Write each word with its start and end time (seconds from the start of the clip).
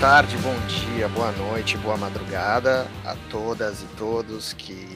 Tarde, 0.00 0.34
bom 0.38 0.56
dia, 0.66 1.06
boa 1.08 1.30
noite, 1.32 1.76
boa 1.76 1.94
madrugada 1.94 2.86
a 3.04 3.14
todas 3.30 3.82
e 3.82 3.86
todos 3.98 4.54
que, 4.54 4.86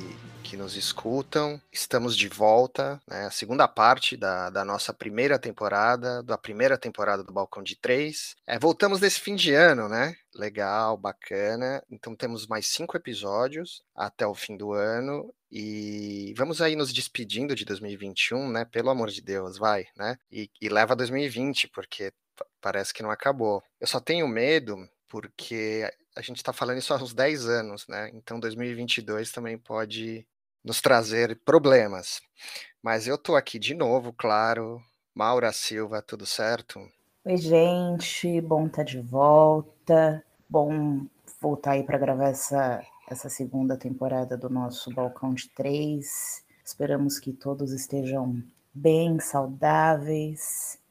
que 0.42 0.56
nos 0.56 0.77
escutam. 0.77 1.60
Estamos 1.70 2.16
de 2.16 2.27
volta, 2.27 2.98
né, 3.06 3.27
a 3.27 3.30
segunda 3.30 3.68
parte 3.68 4.16
da, 4.16 4.48
da 4.48 4.64
nossa 4.64 4.94
primeira 4.94 5.38
temporada, 5.38 6.22
da 6.22 6.38
primeira 6.38 6.78
temporada 6.78 7.22
do 7.22 7.34
Balcão 7.34 7.62
de 7.62 7.77
Três. 7.77 8.34
É, 8.46 8.58
voltamos 8.58 8.98
nesse 8.98 9.20
fim 9.20 9.36
de 9.36 9.52
ano, 9.52 9.90
né? 9.90 10.16
Legal, 10.34 10.96
bacana. 10.96 11.82
Então 11.91 12.16
temos 12.16 12.46
mais 12.46 12.66
cinco 12.66 12.96
episódios 12.96 13.82
até 13.94 14.27
o 14.27 14.34
fim 14.34 14.56
do 14.56 14.72
ano 14.72 15.34
e 15.52 16.32
vamos 16.34 16.62
aí 16.62 16.74
nos 16.74 16.94
despedindo 16.94 17.55
de 17.55 17.66
2021, 17.66 18.50
né? 18.50 18.64
Pelo 18.64 18.88
amor 18.88 19.10
de 19.10 19.20
Deus, 19.20 19.58
vai, 19.58 19.84
né? 19.94 20.16
E, 20.32 20.50
e 20.62 20.70
leva 20.70 20.96
2020, 20.96 21.68
porque 21.68 22.11
parece 22.61 22.94
que 22.94 23.02
não 23.02 23.11
acabou. 23.11 23.62
Eu 23.78 23.86
só 23.86 24.00
tenho 24.00 24.27
medo 24.27 24.89
porque 25.15 25.89
a 26.17 26.20
gente 26.20 26.39
está 26.39 26.53
falando 26.53 26.79
isso 26.79 26.93
há 26.93 26.97
uns 26.97 27.15
10 27.15 27.47
anos, 27.47 27.87
né? 27.87 28.11
Então 28.15 28.41
2022 28.41 29.31
também 29.31 29.57
pode 29.57 30.27
nos 30.65 30.81
trazer 30.81 31.39
problemas. 31.45 32.20
Mas 32.83 33.07
eu 33.07 33.17
tô 33.17 33.37
aqui 33.37 33.57
de 33.57 33.77
novo, 33.77 34.12
claro. 34.12 34.83
Maura 35.15 35.53
Silva, 35.53 36.03
tudo 36.03 36.27
certo? 36.27 36.81
Oi, 37.25 37.37
gente, 37.37 38.41
bom 38.41 38.67
estar 38.67 38.79
tá 38.79 38.83
de 38.83 39.01
volta. 39.01 40.25
Bom 40.48 41.07
voltar 41.41 41.73
aí 41.73 41.85
para 41.85 41.97
gravar 41.97 42.31
essa, 42.31 42.85
essa 43.09 43.29
segunda 43.29 43.77
temporada 43.77 44.37
do 44.37 44.51
nosso 44.51 44.92
Balcão 44.92 45.33
de 45.33 45.48
Três. 45.51 46.45
Esperamos 46.65 47.20
que 47.20 47.33
todos 47.33 47.70
estejam 47.70 48.42
bem, 48.75 49.20
saudáveis 49.20 50.83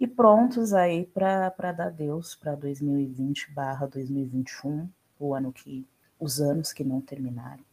e 0.00 0.06
prontos 0.06 0.72
aí 0.72 1.04
para 1.04 1.72
dar 1.72 1.90
Deus 1.90 2.34
para 2.34 2.56
2020/2021, 2.56 4.88
o 5.18 5.34
ano 5.34 5.52
que 5.52 5.86
os 6.18 6.40
anos 6.40 6.72
que 6.72 6.84
não 6.84 7.00
terminaram. 7.00 7.64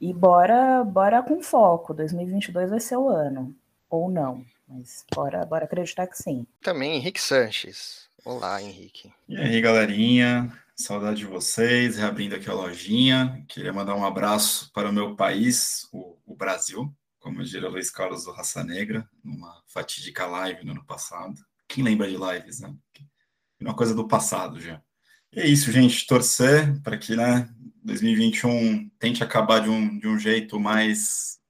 E 0.00 0.12
bora, 0.12 0.82
bora 0.82 1.22
com 1.22 1.40
foco. 1.42 1.94
2022 1.94 2.70
vai 2.70 2.80
ser 2.80 2.96
o 2.96 3.08
ano 3.08 3.54
ou 3.88 4.10
não, 4.10 4.44
mas 4.66 5.04
bora, 5.14 5.44
bora 5.44 5.66
acreditar 5.66 6.06
que 6.06 6.16
sim. 6.16 6.46
Também 6.60 6.96
Henrique 6.96 7.20
Sanches. 7.20 8.08
Olá, 8.24 8.62
Henrique. 8.62 9.12
E 9.28 9.36
aí, 9.36 9.60
galerinha? 9.60 10.50
Saudade 10.74 11.18
de 11.18 11.26
vocês, 11.26 11.96
reabrindo 11.96 12.34
aqui 12.34 12.48
a 12.48 12.54
lojinha. 12.54 13.44
Queria 13.46 13.72
mandar 13.72 13.94
um 13.94 14.04
abraço 14.04 14.72
para 14.72 14.88
o 14.88 14.92
meu 14.92 15.14
país, 15.14 15.86
o, 15.92 16.16
o 16.26 16.34
Brasil 16.34 16.92
como 17.22 17.42
diria 17.42 17.68
Luiz 17.68 17.88
Carlos 17.88 18.24
do 18.24 18.32
Raça 18.32 18.64
Negra, 18.64 19.08
numa 19.22 19.62
fatídica 19.66 20.26
live 20.26 20.64
no 20.64 20.72
ano 20.72 20.84
passado. 20.84 21.40
Quem 21.68 21.84
lembra 21.84 22.10
de 22.10 22.16
lives, 22.16 22.60
né? 22.60 22.74
Uma 23.60 23.74
coisa 23.74 23.94
do 23.94 24.08
passado 24.08 24.60
já. 24.60 24.82
E 25.32 25.40
é 25.40 25.46
isso, 25.46 25.70
gente. 25.70 26.06
Torcer 26.06 26.82
para 26.82 26.98
que 26.98 27.14
né, 27.14 27.48
2021 27.84 28.90
tente 28.98 29.22
acabar 29.22 29.60
de 29.60 29.70
um, 29.70 29.98
de 29.98 30.08
um 30.08 30.18
jeito 30.18 30.58
mais 30.58 31.40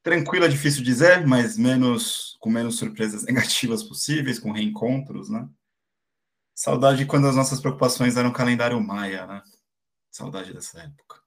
tranquilo, 0.00 0.44
é 0.44 0.48
difícil 0.48 0.84
dizer, 0.84 1.26
mas 1.26 1.58
menos 1.58 2.36
com 2.38 2.48
menos 2.48 2.78
surpresas 2.78 3.24
negativas 3.26 3.82
possíveis, 3.82 4.38
com 4.38 4.52
reencontros, 4.52 5.28
né? 5.28 5.48
Saudade 6.54 7.04
quando 7.04 7.26
as 7.26 7.34
nossas 7.34 7.60
preocupações 7.60 8.16
eram 8.16 8.32
calendário 8.32 8.80
maia, 8.80 9.26
né? 9.26 9.42
Saudade 10.10 10.54
dessa 10.54 10.80
época. 10.80 11.20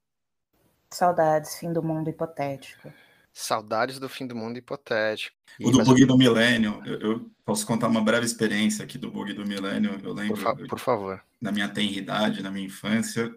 Saudades, 0.90 1.56
fim 1.56 1.72
do 1.72 1.82
mundo 1.82 2.08
hipotético. 2.08 2.90
Saudades 3.32 3.98
do 3.98 4.08
fim 4.08 4.26
do 4.26 4.34
mundo 4.34 4.58
hipotético. 4.58 5.36
E, 5.58 5.66
o 5.66 5.70
do 5.70 5.84
bug 5.84 6.04
do 6.04 6.18
milênio, 6.18 6.82
eu, 6.84 7.00
eu, 7.00 7.30
posso 7.44 7.66
contar 7.66 7.88
uma 7.88 8.02
breve 8.02 8.26
experiência 8.26 8.84
aqui 8.84 8.98
do 8.98 9.10
bug 9.10 9.32
do 9.32 9.46
milênio. 9.46 9.98
Eu 10.02 10.12
lembro. 10.12 10.34
Por, 10.34 10.42
fa 10.42 10.56
por 10.56 10.78
favor. 10.78 11.22
Na 11.40 11.52
minha 11.52 11.68
tenridade, 11.68 12.42
na 12.42 12.50
minha 12.50 12.66
infância, 12.66 13.32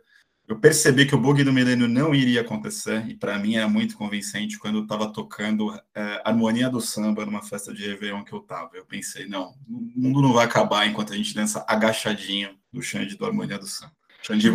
eu 0.47 0.59
percebi 0.59 1.05
que 1.05 1.15
o 1.15 1.19
bug 1.19 1.41
do 1.43 1.53
milênio 1.53 1.87
não 1.87 2.13
iria 2.13 2.41
acontecer, 2.41 3.07
e 3.07 3.15
para 3.15 3.39
mim 3.39 3.55
era 3.55 3.67
muito 3.67 3.97
convincente 3.97 4.59
quando 4.59 4.79
eu 4.79 4.83
estava 4.83 5.11
tocando 5.11 5.73
é, 5.95 6.21
Harmonia 6.25 6.69
do 6.69 6.81
Samba 6.81 7.25
numa 7.25 7.41
festa 7.41 7.73
de 7.73 7.87
Réveillon 7.87 8.23
que 8.23 8.33
eu 8.33 8.39
estava. 8.39 8.71
Eu 8.73 8.85
pensei, 8.85 9.25
não, 9.25 9.53
o 9.69 9.93
mundo 9.95 10.21
não 10.21 10.33
vai 10.33 10.45
acabar 10.45 10.85
enquanto 10.85 11.13
a 11.13 11.15
gente 11.15 11.33
dança 11.33 11.63
agachadinho 11.67 12.49
do 12.71 12.81
Xande 12.81 13.15
do 13.15 13.25
Harmonia 13.25 13.57
do 13.57 13.67
Samba. 13.67 13.93
Xande 14.21 14.49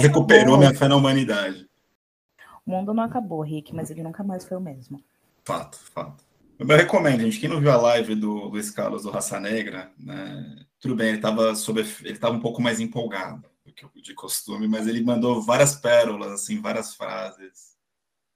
recuperou 0.00 0.56
minha 0.56 0.74
fé 0.74 0.88
na 0.88 0.96
humanidade. 0.96 1.68
O 2.66 2.70
mundo 2.70 2.94
não 2.94 3.02
acabou, 3.02 3.42
Rick, 3.42 3.74
mas 3.74 3.90
ele 3.90 4.02
nunca 4.02 4.22
mais 4.22 4.44
foi 4.44 4.56
o 4.56 4.60
mesmo. 4.60 5.02
Fato, 5.44 5.76
fato. 5.78 6.24
Eu 6.58 6.66
recomendo, 6.66 7.20
gente. 7.20 7.40
Quem 7.40 7.48
não 7.48 7.60
viu 7.60 7.70
a 7.70 7.76
live 7.76 8.14
do 8.14 8.32
Luiz 8.44 8.70
Carlos 8.70 9.02
do 9.02 9.10
Raça 9.10 9.38
Negra, 9.40 9.92
né, 9.98 10.64
tudo 10.80 10.94
bem, 10.94 11.08
ele 11.08 11.16
estava 11.16 11.54
sobre, 11.54 11.84
ele 12.02 12.18
tava 12.18 12.34
um 12.34 12.40
pouco 12.40 12.62
mais 12.62 12.80
empolgado 12.80 13.48
do 13.64 13.72
que 13.72 13.86
de 14.00 14.14
costume, 14.14 14.68
mas 14.68 14.86
ele 14.86 15.02
mandou 15.02 15.42
várias 15.42 15.74
pérolas, 15.74 16.32
assim, 16.32 16.60
várias 16.60 16.94
frases. 16.94 17.74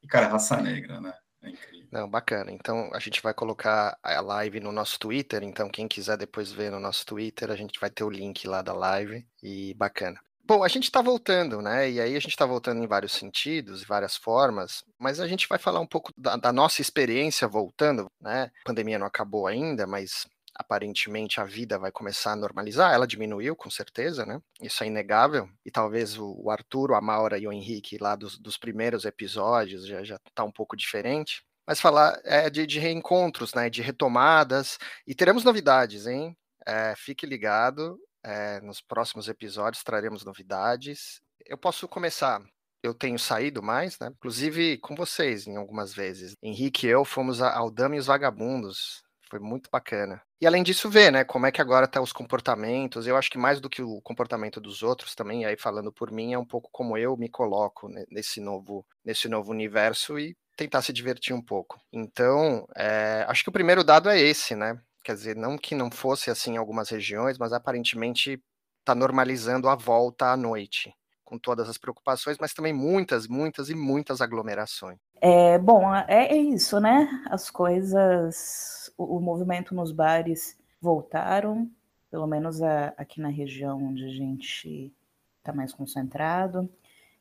E, 0.02 0.06
cara, 0.06 0.28
Raça 0.28 0.60
Negra, 0.60 1.00
né? 1.00 1.14
É 1.42 1.50
incrível. 1.50 1.88
Não, 1.90 2.08
bacana. 2.08 2.50
Então 2.50 2.90
a 2.92 2.98
gente 2.98 3.22
vai 3.22 3.32
colocar 3.32 3.96
a 4.02 4.20
live 4.20 4.60
no 4.60 4.72
nosso 4.72 4.98
Twitter. 4.98 5.42
Então, 5.42 5.70
quem 5.70 5.88
quiser 5.88 6.16
depois 6.16 6.52
ver 6.52 6.70
no 6.70 6.80
nosso 6.80 7.06
Twitter, 7.06 7.50
a 7.50 7.56
gente 7.56 7.78
vai 7.80 7.90
ter 7.90 8.04
o 8.04 8.10
link 8.10 8.46
lá 8.46 8.60
da 8.60 8.72
live. 8.72 9.26
E 9.42 9.74
bacana. 9.74 10.20
Bom, 10.48 10.64
a 10.64 10.68
gente 10.68 10.84
está 10.84 11.02
voltando, 11.02 11.60
né? 11.60 11.90
E 11.90 12.00
aí 12.00 12.16
a 12.16 12.20
gente 12.20 12.30
está 12.30 12.46
voltando 12.46 12.82
em 12.82 12.86
vários 12.86 13.12
sentidos, 13.12 13.84
várias 13.84 14.16
formas, 14.16 14.82
mas 14.98 15.20
a 15.20 15.28
gente 15.28 15.46
vai 15.46 15.58
falar 15.58 15.78
um 15.78 15.86
pouco 15.86 16.10
da, 16.16 16.36
da, 16.36 16.50
nossa 16.50 16.80
experiência 16.80 17.46
voltando, 17.46 18.06
né? 18.18 18.50
A 18.62 18.64
pandemia 18.64 18.98
não 18.98 19.06
acabou 19.06 19.46
ainda, 19.46 19.86
mas 19.86 20.26
aparentemente 20.54 21.38
a 21.38 21.44
vida 21.44 21.78
vai 21.78 21.92
começar 21.92 22.32
a 22.32 22.36
normalizar. 22.36 22.94
Ela 22.94 23.06
diminuiu, 23.06 23.54
com 23.54 23.68
certeza, 23.68 24.24
né? 24.24 24.40
Isso 24.62 24.82
é 24.82 24.86
inegável. 24.86 25.50
E 25.66 25.70
talvez 25.70 26.16
o, 26.16 26.34
o 26.42 26.50
Arthur, 26.50 26.94
a 26.94 27.00
Maura 27.02 27.36
e 27.36 27.46
o 27.46 27.52
Henrique, 27.52 27.98
lá 28.00 28.16
dos, 28.16 28.38
dos 28.38 28.56
primeiros 28.56 29.04
episódios, 29.04 29.86
já, 29.86 30.02
já 30.02 30.18
tá 30.34 30.44
um 30.44 30.50
pouco 30.50 30.74
diferente. 30.74 31.42
Mas 31.66 31.78
falar 31.78 32.18
é, 32.24 32.48
de, 32.48 32.66
de 32.66 32.78
reencontros, 32.78 33.52
né? 33.52 33.68
De 33.68 33.82
retomadas. 33.82 34.78
E 35.06 35.14
teremos 35.14 35.44
novidades, 35.44 36.06
hein? 36.06 36.34
É, 36.66 36.94
fique 36.96 37.26
ligado, 37.26 37.98
é, 38.28 38.60
nos 38.60 38.82
próximos 38.82 39.26
episódios 39.26 39.82
traremos 39.82 40.22
novidades. 40.22 41.20
Eu 41.46 41.56
posso 41.56 41.88
começar. 41.88 42.42
Eu 42.82 42.92
tenho 42.92 43.18
saído 43.18 43.62
mais, 43.62 43.98
né? 43.98 44.08
Inclusive 44.08 44.76
com 44.78 44.94
vocês 44.94 45.46
em 45.46 45.56
algumas 45.56 45.94
vezes. 45.94 46.34
Henrique 46.42 46.86
e 46.86 46.90
eu 46.90 47.04
fomos 47.04 47.40
ao 47.40 47.70
Dama 47.70 47.96
e 47.96 47.98
os 47.98 48.06
Vagabundos. 48.06 49.02
Foi 49.30 49.40
muito 49.40 49.68
bacana. 49.70 50.22
E 50.40 50.46
além 50.46 50.62
disso, 50.62 50.88
ver, 50.88 51.10
né, 51.10 51.24
como 51.24 51.46
é 51.46 51.52
que 51.52 51.60
agora 51.60 51.88
tá 51.88 52.00
os 52.00 52.12
comportamentos. 52.12 53.06
Eu 53.06 53.16
acho 53.16 53.30
que 53.30 53.38
mais 53.38 53.60
do 53.60 53.68
que 53.68 53.82
o 53.82 54.00
comportamento 54.02 54.60
dos 54.60 54.82
outros 54.82 55.14
também, 55.14 55.44
aí 55.44 55.56
falando 55.56 55.92
por 55.92 56.10
mim, 56.10 56.32
é 56.34 56.38
um 56.38 56.46
pouco 56.46 56.68
como 56.70 56.96
eu 56.96 57.16
me 57.16 57.28
coloco 57.28 57.88
nesse 58.10 58.40
novo, 58.40 58.86
nesse 59.04 59.28
novo 59.28 59.50
universo 59.50 60.18
e 60.18 60.36
tentar 60.56 60.82
se 60.82 60.92
divertir 60.92 61.34
um 61.34 61.42
pouco. 61.42 61.80
Então, 61.92 62.66
é, 62.76 63.24
acho 63.28 63.42
que 63.42 63.48
o 63.48 63.52
primeiro 63.52 63.84
dado 63.84 64.08
é 64.08 64.18
esse, 64.18 64.54
né? 64.54 64.78
Quer 65.04 65.14
dizer, 65.14 65.36
não 65.36 65.56
que 65.56 65.74
não 65.74 65.90
fosse 65.90 66.30
assim 66.30 66.52
em 66.52 66.56
algumas 66.56 66.88
regiões, 66.90 67.38
mas 67.38 67.52
aparentemente 67.52 68.42
está 68.80 68.94
normalizando 68.94 69.68
a 69.68 69.74
volta 69.74 70.32
à 70.32 70.36
noite, 70.36 70.94
com 71.24 71.38
todas 71.38 71.68
as 71.68 71.78
preocupações, 71.78 72.38
mas 72.40 72.54
também 72.54 72.72
muitas, 72.72 73.26
muitas 73.26 73.68
e 73.68 73.74
muitas 73.74 74.20
aglomerações. 74.20 74.98
É, 75.20 75.58
bom, 75.58 75.94
é, 75.94 76.28
é 76.28 76.36
isso, 76.36 76.80
né? 76.80 77.08
As 77.30 77.50
coisas, 77.50 78.90
o, 78.96 79.16
o 79.16 79.20
movimento 79.20 79.74
nos 79.74 79.92
bares 79.92 80.56
voltaram, 80.80 81.70
pelo 82.10 82.26
menos 82.26 82.62
a, 82.62 82.94
aqui 82.96 83.20
na 83.20 83.28
região 83.28 83.82
onde 83.82 84.04
a 84.04 84.08
gente 84.08 84.92
está 85.38 85.52
mais 85.52 85.72
concentrado, 85.72 86.68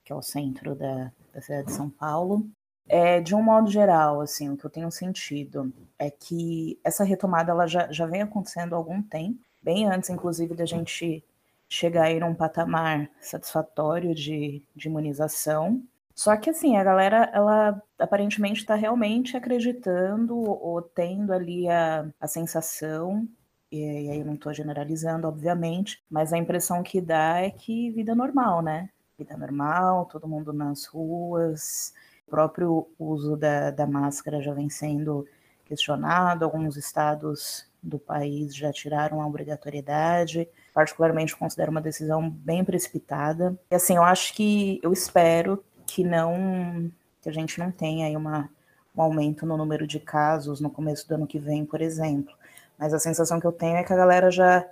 que 0.03 0.13
é 0.13 0.15
o 0.15 0.21
centro 0.21 0.75
da, 0.75 1.11
da 1.33 1.41
cidade 1.41 1.67
de 1.67 1.73
São 1.73 1.89
Paulo. 1.89 2.49
É, 2.89 3.19
de 3.19 3.35
um 3.35 3.41
modo 3.41 3.69
geral, 3.69 4.21
assim, 4.21 4.49
o 4.49 4.57
que 4.57 4.65
eu 4.65 4.69
tenho 4.69 4.89
sentido 4.91 5.73
é 5.99 6.09
que 6.09 6.79
essa 6.83 7.03
retomada 7.03 7.51
ela 7.51 7.67
já, 7.67 7.91
já 7.91 8.05
vem 8.05 8.21
acontecendo 8.21 8.73
há 8.73 8.77
algum 8.77 9.01
tempo, 9.01 9.39
bem 9.61 9.85
antes, 9.85 10.09
inclusive, 10.09 10.55
da 10.55 10.65
gente 10.65 11.23
chegar 11.67 12.03
aí 12.03 12.19
num 12.19 12.33
patamar 12.33 13.09
satisfatório 13.19 14.15
de, 14.15 14.63
de 14.75 14.87
imunização. 14.87 15.83
Só 16.15 16.35
que, 16.37 16.49
assim, 16.49 16.77
a 16.77 16.83
galera, 16.83 17.29
ela 17.33 17.81
aparentemente 17.99 18.61
está 18.61 18.75
realmente 18.75 19.35
acreditando 19.35 20.37
ou 20.37 20.81
tendo 20.81 21.33
ali 21.33 21.67
a, 21.69 22.07
a 22.19 22.27
sensação, 22.27 23.27
e, 23.71 23.77
e 23.79 24.09
aí 24.11 24.19
eu 24.19 24.25
não 24.25 24.35
estou 24.35 24.53
generalizando, 24.53 25.27
obviamente, 25.27 26.01
mas 26.09 26.31
a 26.31 26.37
impressão 26.37 26.81
que 26.81 27.01
dá 27.01 27.41
é 27.41 27.49
que 27.51 27.91
vida 27.91 28.15
normal, 28.15 28.61
né? 28.61 28.89
Vida 29.19 29.35
normal, 29.35 30.05
todo 30.05 30.27
mundo 30.27 30.53
nas 30.53 30.85
ruas, 30.85 31.93
próprio 32.29 32.87
uso 32.99 33.35
da, 33.35 33.71
da 33.71 33.87
máscara 33.87 34.41
já 34.41 34.53
vem 34.53 34.69
sendo 34.69 35.25
questionado, 35.65 36.45
alguns 36.45 36.77
estados 36.77 37.65
do 37.81 37.99
país 37.99 38.55
já 38.55 38.71
tiraram 38.71 39.21
a 39.21 39.27
obrigatoriedade, 39.27 40.47
particularmente 40.73 41.35
considero 41.35 41.71
uma 41.71 41.81
decisão 41.81 42.29
bem 42.29 42.63
precipitada. 42.63 43.57
E 43.71 43.75
assim, 43.75 43.95
eu 43.95 44.03
acho 44.03 44.33
que, 44.33 44.79
eu 44.83 44.91
espero 44.91 45.63
que 45.85 46.03
não, 46.03 46.91
que 47.21 47.29
a 47.29 47.31
gente 47.31 47.59
não 47.59 47.71
tenha 47.71 48.07
aí 48.07 48.15
uma, 48.15 48.49
um 48.95 49.01
aumento 49.01 49.45
no 49.45 49.57
número 49.57 49.87
de 49.87 49.99
casos 49.99 50.59
no 50.59 50.69
começo 50.69 51.07
do 51.07 51.15
ano 51.15 51.27
que 51.27 51.39
vem, 51.39 51.65
por 51.65 51.81
exemplo. 51.81 52.33
Mas 52.77 52.93
a 52.93 52.99
sensação 52.99 53.39
que 53.39 53.47
eu 53.47 53.51
tenho 53.51 53.77
é 53.77 53.83
que 53.83 53.93
a 53.93 53.97
galera 53.97 54.29
já 54.29 54.65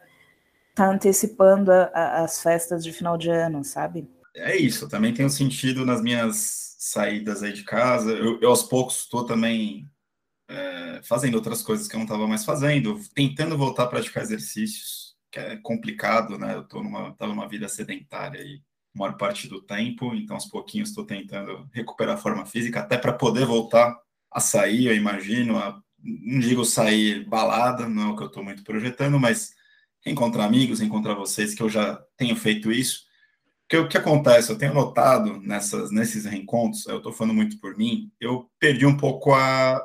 tá 0.73 0.89
antecipando 0.89 1.71
a, 1.71 1.89
a, 1.93 2.23
as 2.23 2.41
festas 2.41 2.83
de 2.83 2.91
final 2.91 3.17
de 3.17 3.29
ano, 3.29 3.63
sabe? 3.63 4.07
É 4.35 4.57
isso, 4.57 4.89
também 4.89 5.13
tem 5.13 5.25
um 5.25 5.29
sentido 5.29 5.85
nas 5.85 6.01
minhas 6.01 6.74
saídas 6.85 7.41
aí 7.41 7.51
de 7.51 7.63
casa. 7.63 8.11
Eu, 8.11 8.39
eu 8.41 8.49
aos 8.49 8.63
poucos 8.63 9.01
estou 9.01 9.25
também 9.25 9.89
é, 10.47 11.01
fazendo 11.03 11.35
outras 11.35 11.61
coisas 11.63 11.87
que 11.87 11.95
eu 11.95 11.99
não 11.99 12.05
estava 12.05 12.27
mais 12.27 12.45
fazendo, 12.45 12.99
tentando 13.13 13.57
voltar 13.57 13.83
a 13.83 13.87
praticar 13.87 14.23
exercícios, 14.23 15.15
que 15.31 15.39
é 15.39 15.57
complicado, 15.57 16.37
né? 16.37 16.55
Eu 16.55 16.61
estou 16.61 16.83
numa, 16.83 17.13
tava 17.15 17.33
numa 17.33 17.47
vida 17.47 17.67
sedentária 17.67 18.41
aí 18.41 18.61
maior 18.95 19.17
parte 19.17 19.49
do 19.49 19.61
tempo, 19.61 20.15
então 20.15 20.37
aos 20.37 20.45
pouquinhos 20.45 20.89
estou 20.89 21.05
tentando 21.05 21.67
recuperar 21.73 22.15
a 22.15 22.17
forma 22.17 22.45
física, 22.45 22.79
até 22.79 22.97
para 22.97 23.11
poder 23.11 23.45
voltar 23.45 23.93
a 24.31 24.39
sair, 24.39 24.85
eu 24.85 24.95
imagino, 24.95 25.57
a, 25.57 25.81
não 26.01 26.39
digo 26.39 26.63
sair 26.63 27.25
balada, 27.25 27.89
não 27.89 28.03
é 28.03 28.13
o 28.13 28.15
que 28.15 28.23
eu 28.23 28.27
estou 28.27 28.43
muito 28.43 28.63
projetando, 28.63 29.19
mas 29.19 29.53
encontrar 30.05 30.45
amigos, 30.45 30.79
encontrar 30.79 31.15
vocês, 31.15 31.53
que 31.53 31.61
eu 31.61 31.69
já 31.69 32.01
tenho 32.15 32.35
feito 32.37 32.71
isso. 32.71 33.03
Porque 33.67 33.77
o 33.77 33.87
que 33.87 33.97
acontece, 33.97 34.51
eu 34.51 34.57
tenho 34.57 34.73
notado 34.73 35.39
nessas, 35.41 35.91
nesses 35.91 36.25
reencontros, 36.25 36.85
eu 36.85 36.97
estou 36.97 37.11
falando 37.11 37.33
muito 37.33 37.59
por 37.59 37.75
mim, 37.75 38.11
eu 38.19 38.47
perdi 38.59 38.85
um 38.85 38.95
pouco 38.95 39.33
a, 39.33 39.81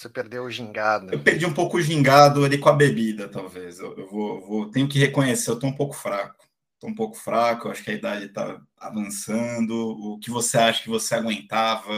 você 0.00 0.08
perdeu 0.08 0.44
o 0.44 0.50
gingado. 0.50 1.12
Eu 1.12 1.18
perdi 1.20 1.44
um 1.44 1.52
pouco 1.52 1.76
o 1.76 1.82
gingado 1.82 2.42
ali 2.42 2.56
com 2.56 2.70
a 2.70 2.72
bebida, 2.72 3.28
talvez. 3.28 3.78
Eu, 3.78 3.94
eu 3.98 4.08
vou, 4.08 4.40
vou, 4.40 4.70
tenho 4.70 4.88
que 4.88 4.98
reconhecer, 4.98 5.50
eu 5.50 5.54
estou 5.54 5.68
um 5.68 5.74
pouco 5.74 5.94
fraco. 5.94 6.42
Estou 6.72 6.88
um 6.88 6.94
pouco 6.94 7.14
fraco, 7.18 7.68
acho 7.68 7.84
que 7.84 7.90
a 7.90 7.94
idade 7.94 8.24
está 8.24 8.58
avançando. 8.78 9.74
O 9.74 10.18
que 10.18 10.30
você 10.30 10.56
acha 10.56 10.82
que 10.82 10.88
você 10.88 11.14
aguentava? 11.14 11.92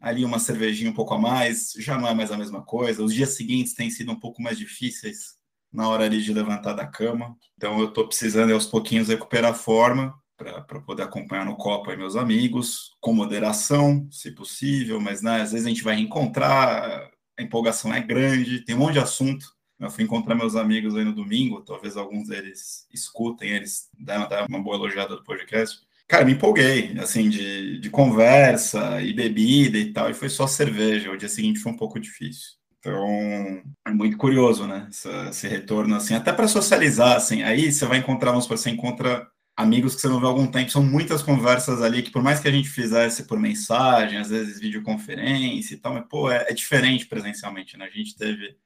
Ali 0.00 0.24
uma 0.24 0.40
cervejinha 0.40 0.90
um 0.90 0.94
pouco 0.94 1.14
a 1.14 1.18
mais, 1.18 1.72
já 1.78 1.96
não 1.96 2.08
é 2.08 2.14
mais 2.14 2.32
a 2.32 2.36
mesma 2.36 2.60
coisa. 2.60 3.04
Os 3.04 3.14
dias 3.14 3.36
seguintes 3.36 3.74
têm 3.74 3.88
sido 3.88 4.10
um 4.10 4.18
pouco 4.18 4.42
mais 4.42 4.58
difíceis 4.58 5.36
na 5.72 5.88
hora 5.88 6.06
ali 6.06 6.20
de 6.20 6.32
levantar 6.32 6.72
da 6.72 6.84
cama. 6.84 7.36
Então 7.56 7.78
eu 7.78 7.86
estou 7.86 8.08
precisando 8.08 8.52
aos 8.52 8.66
pouquinhos 8.66 9.06
recuperar 9.06 9.52
a 9.52 9.54
forma 9.54 10.12
para 10.36 10.80
poder 10.80 11.02
acompanhar 11.02 11.44
no 11.44 11.56
copo 11.56 11.90
aí 11.90 11.96
meus 11.96 12.16
amigos, 12.16 12.96
com 13.00 13.12
moderação, 13.12 14.06
se 14.10 14.32
possível, 14.32 15.00
mas 15.00 15.22
né, 15.22 15.42
às 15.42 15.52
vezes 15.52 15.66
a 15.66 15.68
gente 15.68 15.82
vai 15.82 15.96
reencontrar, 15.96 17.10
a 17.38 17.42
empolgação 17.42 17.92
é 17.92 18.00
grande, 18.00 18.64
tem 18.64 18.74
um 18.74 18.78
monte 18.80 18.94
de 18.94 19.00
assunto. 19.00 19.46
Eu 19.78 19.90
fui 19.90 20.04
encontrar 20.04 20.34
meus 20.34 20.56
amigos 20.56 20.96
aí 20.96 21.04
no 21.04 21.14
domingo, 21.14 21.62
talvez 21.62 21.96
alguns 21.96 22.28
deles 22.28 22.86
escutem, 22.92 23.50
eles 23.50 23.88
deram 23.98 24.28
uma 24.48 24.62
boa 24.62 24.76
elogiada 24.76 25.16
do 25.16 25.24
podcast. 25.24 25.80
Cara, 26.06 26.24
me 26.24 26.32
empolguei, 26.32 26.96
assim, 26.98 27.28
de, 27.28 27.78
de 27.80 27.90
conversa 27.90 29.00
e 29.00 29.12
bebida 29.12 29.78
e 29.78 29.92
tal, 29.92 30.10
e 30.10 30.14
foi 30.14 30.28
só 30.28 30.46
cerveja. 30.46 31.10
O 31.10 31.16
dia 31.16 31.28
seguinte 31.28 31.60
foi 31.60 31.72
um 31.72 31.76
pouco 31.76 31.98
difícil. 31.98 32.52
Então, 32.78 33.62
é 33.86 33.90
muito 33.90 34.16
curioso, 34.18 34.66
né? 34.66 34.86
Esse, 34.90 35.08
esse 35.30 35.48
retorno, 35.48 35.96
assim, 35.96 36.14
até 36.14 36.32
para 36.32 36.46
socializar, 36.46 37.16
assim. 37.16 37.42
Aí 37.42 37.72
você 37.72 37.86
vai 37.86 37.98
encontrar, 37.98 38.30
vamos 38.30 38.46
por 38.46 38.58
você 38.58 38.70
encontra 38.70 39.26
amigos 39.56 39.94
que 39.94 40.00
você 40.00 40.08
não 40.08 40.20
vê 40.20 40.26
há 40.26 40.28
algum 40.28 40.46
tempo, 40.46 40.70
são 40.70 40.82
muitas 40.82 41.22
conversas 41.22 41.80
ali 41.82 42.02
que 42.02 42.10
por 42.10 42.22
mais 42.22 42.40
que 42.40 42.48
a 42.48 42.50
gente 42.50 42.68
fizesse 42.68 43.24
por 43.24 43.38
mensagem, 43.38 44.18
às 44.18 44.28
vezes 44.28 44.60
videoconferência 44.60 45.74
e 45.74 45.78
tal, 45.78 45.94
mas 45.94 46.06
pô, 46.08 46.30
é, 46.30 46.46
é 46.48 46.52
diferente 46.52 47.06
presencialmente, 47.06 47.76
né? 47.76 47.86
A 47.86 47.90
gente 47.90 48.16
teve, 48.16 48.56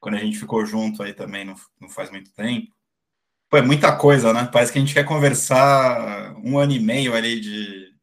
quando 0.00 0.16
a 0.16 0.18
gente 0.18 0.38
ficou 0.38 0.64
junto 0.64 1.02
aí 1.02 1.12
também 1.14 1.44
não, 1.44 1.54
não 1.80 1.88
faz 1.88 2.10
muito 2.10 2.32
tempo, 2.32 2.72
pô, 3.50 3.56
é 3.58 3.62
muita 3.62 3.96
coisa, 3.96 4.32
né? 4.32 4.48
Parece 4.52 4.72
que 4.72 4.78
a 4.78 4.80
gente 4.80 4.94
quer 4.94 5.04
conversar 5.04 6.34
um 6.38 6.58
ano 6.58 6.72
e 6.72 6.80
meio 6.80 7.14
ali 7.14 7.40
de, 7.40 7.94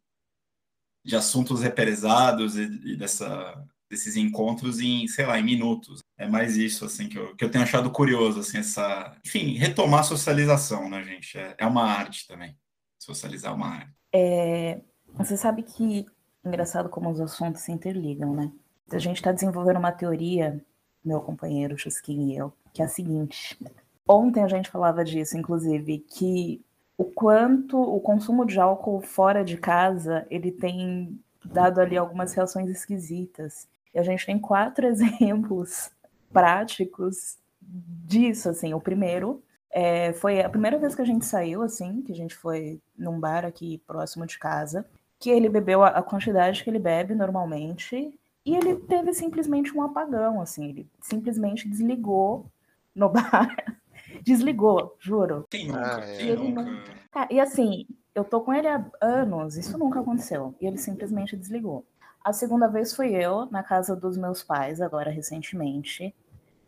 de 1.05 1.15
assuntos 1.15 1.61
represados 1.61 2.55
e, 2.55 2.63
e 2.63 2.95
dessa 2.95 3.65
desses 3.89 4.15
encontros 4.15 4.79
em, 4.79 5.07
sei 5.07 5.25
lá, 5.25 5.39
em 5.39 5.43
minutos. 5.43 5.99
É 6.19 6.27
mais 6.27 6.57
isso, 6.57 6.83
assim, 6.83 7.07
que 7.07 7.17
eu, 7.17 7.33
que 7.33 7.45
eu 7.45 7.49
tenho 7.49 7.63
achado 7.63 7.89
curioso, 7.89 8.41
assim, 8.41 8.57
essa... 8.57 9.15
Enfim, 9.25 9.55
retomar 9.55 10.01
a 10.01 10.03
socialização, 10.03 10.89
né, 10.89 11.01
gente? 11.01 11.37
É, 11.37 11.55
é 11.57 11.65
uma 11.65 11.85
arte 11.85 12.27
também. 12.27 12.57
Socializar 12.99 13.53
é 13.53 13.55
uma 13.55 13.67
arte. 13.67 13.93
É, 14.13 14.81
você 15.13 15.37
sabe 15.37 15.63
que, 15.63 16.05
engraçado 16.43 16.89
como 16.89 17.09
os 17.09 17.21
assuntos 17.21 17.61
se 17.61 17.71
interligam, 17.71 18.33
né? 18.33 18.51
A 18.91 18.97
gente 18.97 19.15
está 19.15 19.31
desenvolvendo 19.31 19.77
uma 19.77 19.93
teoria, 19.93 20.61
meu 21.05 21.21
companheiro 21.21 21.77
Chusquin 21.77 22.33
e 22.33 22.37
eu, 22.37 22.51
que 22.73 22.81
é 22.81 22.85
a 22.85 22.89
seguinte. 22.89 23.57
Ontem 24.05 24.43
a 24.43 24.47
gente 24.49 24.69
falava 24.69 25.05
disso, 25.05 25.37
inclusive, 25.37 25.99
que 25.99 26.61
o 26.97 27.05
quanto 27.05 27.79
o 27.79 28.01
consumo 28.01 28.45
de 28.45 28.59
álcool 28.59 28.99
fora 28.99 29.41
de 29.41 29.55
casa, 29.55 30.27
ele 30.29 30.51
tem 30.51 31.17
dado 31.45 31.79
ali 31.79 31.95
algumas 31.95 32.33
reações 32.33 32.69
esquisitas. 32.69 33.69
E 33.93 33.99
a 33.99 34.03
gente 34.03 34.25
tem 34.25 34.37
quatro 34.37 34.83
exemplos 34.87 35.89
práticos 36.31 37.37
disso, 37.61 38.49
assim. 38.49 38.73
O 38.73 38.81
primeiro 38.81 39.43
é, 39.71 40.13
foi 40.13 40.41
a 40.41 40.49
primeira 40.49 40.77
vez 40.77 40.95
que 40.95 41.01
a 41.01 41.05
gente 41.05 41.25
saiu, 41.25 41.61
assim, 41.61 42.01
que 42.01 42.11
a 42.11 42.15
gente 42.15 42.35
foi 42.35 42.81
num 42.97 43.19
bar 43.19 43.45
aqui 43.45 43.77
próximo 43.85 44.25
de 44.25 44.37
casa, 44.39 44.85
que 45.19 45.29
ele 45.29 45.49
bebeu 45.49 45.83
a, 45.83 45.89
a 45.89 46.01
quantidade 46.01 46.63
que 46.63 46.69
ele 46.69 46.79
bebe 46.79 47.13
normalmente 47.13 48.17
e 48.45 48.55
ele 48.55 48.75
teve 48.75 49.13
simplesmente 49.13 49.75
um 49.77 49.81
apagão, 49.83 50.41
assim, 50.41 50.69
ele 50.69 50.89
simplesmente 50.99 51.67
desligou 51.67 52.45
no 52.95 53.09
bar. 53.13 53.55
desligou, 54.23 54.95
juro. 54.99 55.45
Quem 55.49 55.67
nunca? 55.67 55.97
Ah, 55.97 56.05
é. 56.05 56.17
Quem 56.17 56.35
nunca? 56.35 56.63
Não... 56.63 57.27
e 57.29 57.39
assim, 57.39 57.85
eu 58.15 58.23
tô 58.23 58.41
com 58.41 58.53
ele 58.53 58.67
há 58.67 58.83
anos, 59.01 59.55
isso 59.57 59.77
nunca 59.77 59.99
aconteceu. 59.99 60.55
E 60.59 60.65
ele 60.65 60.77
simplesmente 60.77 61.37
desligou. 61.37 61.85
A 62.29 62.33
segunda 62.33 62.67
vez 62.67 62.93
fui 62.93 63.15
eu, 63.15 63.47
na 63.47 63.63
casa 63.63 63.95
dos 63.95 64.15
meus 64.15 64.43
pais, 64.43 64.79
agora 64.81 65.09
recentemente, 65.09 66.15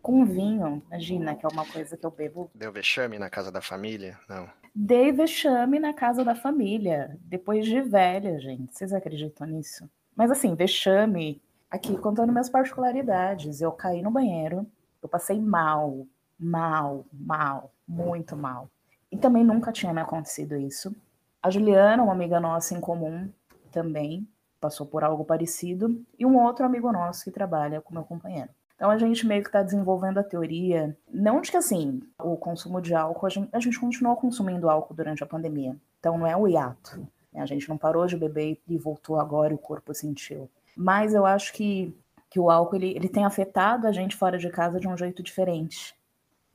com 0.01 0.25
vinho. 0.25 0.82
Imagina, 0.88 1.36
que 1.36 1.46
é 1.46 1.50
uma 1.50 1.63
coisa 1.63 1.96
que 1.96 2.03
eu 2.03 2.10
bebo. 2.10 2.50
Deu 2.56 2.72
vexame 2.72 3.20
na 3.20 3.30
casa 3.30 3.51
da 3.51 3.62
família? 3.62 4.18
Não. 4.27 4.50
Dei 4.74 5.12
vexame 5.12 5.77
na 5.77 5.94
casa 5.94 6.25
da 6.25 6.34
família, 6.34 7.15
depois 7.22 7.63
de 7.63 7.80
velha, 7.80 8.39
gente. 8.39 8.75
Vocês 8.75 8.91
acreditam 8.91 9.46
nisso? 9.46 9.88
Mas 10.15 10.32
assim, 10.32 10.56
vexame, 10.56 11.39
aqui 11.70 11.96
contando 11.96 12.32
minhas 12.32 12.50
particularidades. 12.50 13.62
Eu 13.62 13.72
caí 13.72 14.01
no 14.01 14.10
banheiro, 14.10 14.65
eu 15.00 15.08
passei 15.08 15.39
mal, 15.39 16.08
mal, 16.39 17.06
mal, 17.13 17.72
muito 17.88 18.36
mal. 18.36 18.68
E 19.12 19.15
também 19.15 19.44
nunca 19.44 19.72
tinha 19.72 19.94
me 19.94 20.01
acontecido 20.01 20.58
isso. 20.58 20.91
A 21.39 21.51
Juliana, 21.51 22.01
uma 22.01 22.13
amiga 22.13 22.39
nossa 22.39 22.74
em 22.74 22.82
comum, 22.82 23.32
também 23.72 24.27
passou 24.62 24.86
por 24.86 25.03
algo 25.03 25.25
parecido, 25.25 26.01
e 26.18 26.25
um 26.25 26.38
outro 26.39 26.65
amigo 26.65 26.91
nosso 26.91 27.24
que 27.24 27.32
trabalha 27.32 27.82
com 27.82 27.94
meu 27.94 28.03
companheiro. 28.03 28.50
Então 28.75 28.89
a 28.89 28.98
gente 28.98 29.27
meio 29.27 29.44
que 29.44 29.50
está 29.50 29.62
desenvolvendo 29.62 30.20
a 30.20 30.24
teoria, 30.24 30.98
não 31.12 31.41
de 31.41 31.51
que 31.51 31.58
assim, 31.58 32.01
o 32.18 32.38
consumo 32.38 32.82
de 32.82 32.96
álcool, 32.96 33.25
a 33.25 33.30
gente, 33.30 33.50
a 33.51 33.60
gente 33.60 33.80
continuou 33.80 34.15
consumindo 34.15 34.70
álcool 34.70 34.94
durante 34.94 35.24
a 35.24 35.27
pandemia. 35.27 35.75
Então 36.00 36.18
não 36.18 36.25
é 36.25 36.36
o 36.36 36.48
hiato. 36.48 37.08
Né? 37.32 37.41
A 37.41 37.46
gente 37.46 37.68
não 37.70 37.77
parou 37.77 38.08
de 38.08 38.18
beber 38.18 38.60
e 38.68 38.77
voltou 38.77 39.20
agora 39.20 39.53
e 39.53 39.56
o 39.56 39.60
corpo 39.60 39.94
sentiu. 39.94 40.50
Mas 40.75 41.13
eu 41.13 41.25
acho 41.25 41.53
que, 41.53 41.96
que 42.30 42.39
o 42.39 42.50
álcool 42.50 42.75
ele, 42.75 42.96
ele 42.96 43.10
tem 43.10 43.24
afetado 43.24 43.88
a 43.88 43.91
gente 43.91 44.15
fora 44.15 44.38
de 44.38 44.50
casa 44.50 44.80
de 44.80 44.88
um 44.88 44.98
jeito 44.98 45.22
diferente. 45.22 45.94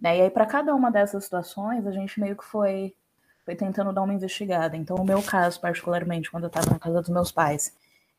Né? 0.00 0.18
E 0.18 0.22
aí, 0.22 0.30
para 0.30 0.46
cada 0.46 0.74
uma 0.74 0.90
dessas 0.90 1.24
situações, 1.24 1.86
a 1.86 1.92
gente 1.92 2.20
meio 2.20 2.36
que 2.36 2.44
foi 2.44 2.94
foi 3.44 3.54
tentando 3.54 3.92
dar 3.92 4.02
uma 4.02 4.12
investigada. 4.12 4.76
Então, 4.76 4.96
no 4.96 5.04
meu 5.04 5.22
caso, 5.22 5.60
particularmente, 5.60 6.28
quando 6.28 6.42
eu 6.42 6.48
estava 6.48 6.68
na 6.68 6.80
casa 6.80 7.00
dos 7.00 7.08
meus 7.08 7.30
pais, 7.30 7.72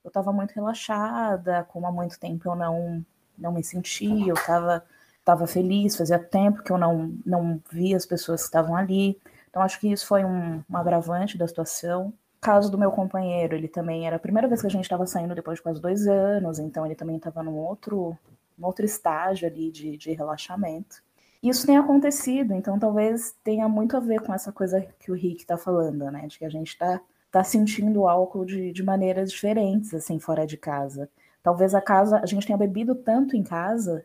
eu 0.08 0.10
estava 0.10 0.32
muito 0.32 0.54
relaxada, 0.54 1.66
como 1.66 1.86
há 1.86 1.92
muito 1.92 2.18
tempo 2.18 2.48
eu 2.48 2.56
não, 2.56 3.06
não 3.38 3.52
me 3.52 3.64
sentia, 3.64 4.28
eu 4.28 4.36
estava 4.36 4.84
tava 5.24 5.46
feliz, 5.46 5.98
fazia 5.98 6.18
tempo 6.18 6.64
que 6.64 6.72
eu 6.72 6.78
não, 6.78 7.14
não 7.26 7.62
via 7.70 7.98
as 7.98 8.06
pessoas 8.06 8.42
que 8.42 8.48
estavam 8.48 8.78
ali. 8.78 9.20
Então, 9.50 9.62
acho 9.62 9.78
que 9.78 9.92
isso 9.92 10.08
foi 10.08 10.24
um, 10.24 10.64
um 10.70 10.78
agravante 10.78 11.38
da 11.38 11.46
situação. 11.46 12.14
Caso 12.40 12.72
do 12.72 12.78
meu 12.78 12.92
companheiro, 12.92 13.54
ele 13.54 13.68
também 13.68 14.08
era 14.08 14.16
a 14.16 14.20
primeira 14.20 14.48
vez 14.48 14.62
que 14.62 14.68
a 14.68 14.70
gente 14.70 14.84
estava 14.84 15.06
saindo 15.06 15.36
depois 15.36 15.58
de 15.58 15.64
quase 15.64 15.82
dois 15.82 16.08
anos, 16.08 16.60
então 16.60 16.86
ele 16.86 16.96
também 16.96 17.18
estava 17.18 17.44
num 17.44 17.58
outro, 17.58 18.18
num 18.58 18.68
outro 18.68 18.86
estágio 18.86 19.46
ali 19.46 19.70
de, 19.70 19.98
de 19.98 20.14
relaxamento. 20.14 21.04
Isso 21.44 21.68
tem 21.68 21.78
acontecido, 21.78 22.54
então 22.54 22.80
talvez 22.80 23.36
tenha 23.44 23.68
muito 23.68 23.98
a 23.98 24.00
ver 24.00 24.22
com 24.22 24.34
essa 24.34 24.54
coisa 24.54 24.82
que 24.98 25.12
o 25.12 25.16
Rick 25.16 25.42
está 25.42 25.58
falando, 25.58 26.10
né? 26.10 26.26
De 26.28 26.40
que 26.40 26.46
a 26.46 26.50
gente 26.50 26.70
está 26.70 27.02
tá 27.38 27.44
sentindo 27.44 28.01
o 28.01 28.08
álcool 28.08 28.46
de, 28.46 28.72
de 28.72 28.82
maneiras 28.82 29.32
diferentes, 29.32 29.94
assim, 29.94 30.20
fora 30.20 30.48
de 30.48 30.58
casa. 30.58 31.08
Talvez 31.44 31.75
a 31.75 31.82
casa, 31.82 32.20
a 32.20 32.25
gente 32.25 32.48
tenha 32.48 32.58
bebido 32.58 32.96
tanto 32.96 33.36
em 33.36 33.44
casa 33.44 34.03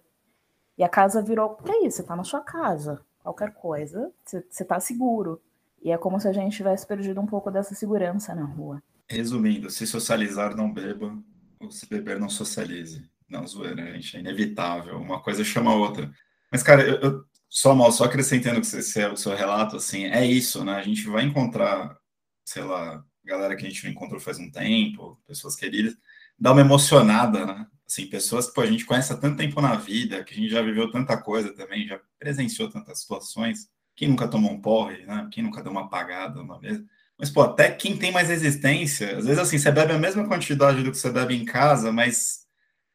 e 0.76 0.84
a 0.84 0.88
casa 0.88 1.22
virou, 1.22 1.56
que 1.56 1.70
é 1.70 1.86
isso? 1.86 1.96
Você 1.96 2.02
tá 2.02 2.14
na 2.14 2.24
sua 2.24 2.40
casa, 2.40 3.00
qualquer 3.22 3.54
coisa, 3.54 4.12
você, 4.22 4.44
você 4.50 4.64
tá 4.64 4.78
seguro. 4.78 5.40
E 5.82 5.90
é 5.90 5.96
como 5.96 6.20
se 6.20 6.28
a 6.28 6.32
gente 6.32 6.56
tivesse 6.56 6.86
perdido 6.86 7.20
um 7.20 7.26
pouco 7.26 7.50
dessa 7.50 7.74
segurança 7.74 8.34
na 8.34 8.44
rua. 8.44 8.82
Resumindo, 9.08 9.70
se 9.70 9.86
socializar, 9.86 10.54
não 10.54 10.72
beba, 10.72 11.16
ou 11.58 11.70
se 11.70 11.88
beber, 11.88 12.20
não 12.20 12.28
socialize. 12.28 13.02
Não, 13.28 13.46
zoeira, 13.46 13.94
gente, 13.94 14.18
é 14.18 14.20
inevitável. 14.20 14.98
Uma 14.98 15.22
coisa 15.22 15.42
chama 15.42 15.70
a 15.70 15.76
outra. 15.76 16.10
Mas, 16.50 16.62
cara, 16.62 16.86
eu, 16.86 17.00
eu 17.00 17.24
só 17.48 17.74
mal, 17.74 17.90
só 17.90 18.04
acrescentando 18.04 18.60
o 18.60 19.16
seu 19.16 19.34
relato, 19.34 19.76
assim, 19.76 20.04
é 20.04 20.24
isso, 20.24 20.62
né? 20.64 20.74
A 20.74 20.82
gente 20.82 21.08
vai 21.08 21.24
encontrar, 21.24 21.96
sei 22.44 22.62
lá, 22.62 23.02
galera 23.24 23.56
que 23.56 23.66
a 23.66 23.68
gente 23.68 23.84
não 23.84 23.92
encontrou 23.92 24.20
faz 24.20 24.38
um 24.38 24.50
tempo, 24.50 25.20
pessoas 25.26 25.56
queridas, 25.56 25.96
dá 26.38 26.52
uma 26.52 26.60
emocionada, 26.60 27.46
né? 27.46 27.66
Assim, 27.86 28.06
pessoas 28.06 28.48
que 28.48 28.54
pô, 28.54 28.62
a 28.62 28.66
gente 28.66 28.84
conhece 28.86 29.12
há 29.12 29.16
tanto 29.16 29.36
tempo 29.36 29.60
na 29.60 29.76
vida, 29.76 30.24
que 30.24 30.32
a 30.34 30.36
gente 30.36 30.50
já 30.50 30.62
viveu 30.62 30.90
tanta 30.90 31.16
coisa 31.20 31.54
também, 31.54 31.86
já 31.86 32.00
presenciou 32.18 32.70
tantas 32.70 33.00
situações, 33.00 33.68
Quem 33.94 34.08
nunca 34.08 34.28
tomou 34.28 34.50
um 34.50 34.60
porre, 34.60 35.04
né? 35.06 35.28
Quem 35.30 35.44
nunca 35.44 35.62
deu 35.62 35.72
uma 35.72 35.82
apagada 35.82 36.40
uma 36.40 36.58
vez? 36.58 36.82
Mas, 37.18 37.30
pô, 37.30 37.42
até 37.42 37.70
quem 37.70 37.96
tem 37.96 38.10
mais 38.10 38.28
resistência, 38.28 39.16
às 39.18 39.26
vezes 39.26 39.38
assim, 39.38 39.58
você 39.58 39.70
bebe 39.70 39.92
a 39.92 39.98
mesma 39.98 40.26
quantidade 40.26 40.82
do 40.82 40.90
que 40.90 40.98
você 40.98 41.10
bebe 41.10 41.34
em 41.36 41.44
casa, 41.44 41.92
mas 41.92 42.46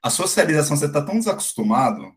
a 0.01 0.09
socialização 0.09 0.75
você 0.75 0.85
está 0.87 1.01
tão 1.01 1.17
desacostumado 1.17 2.11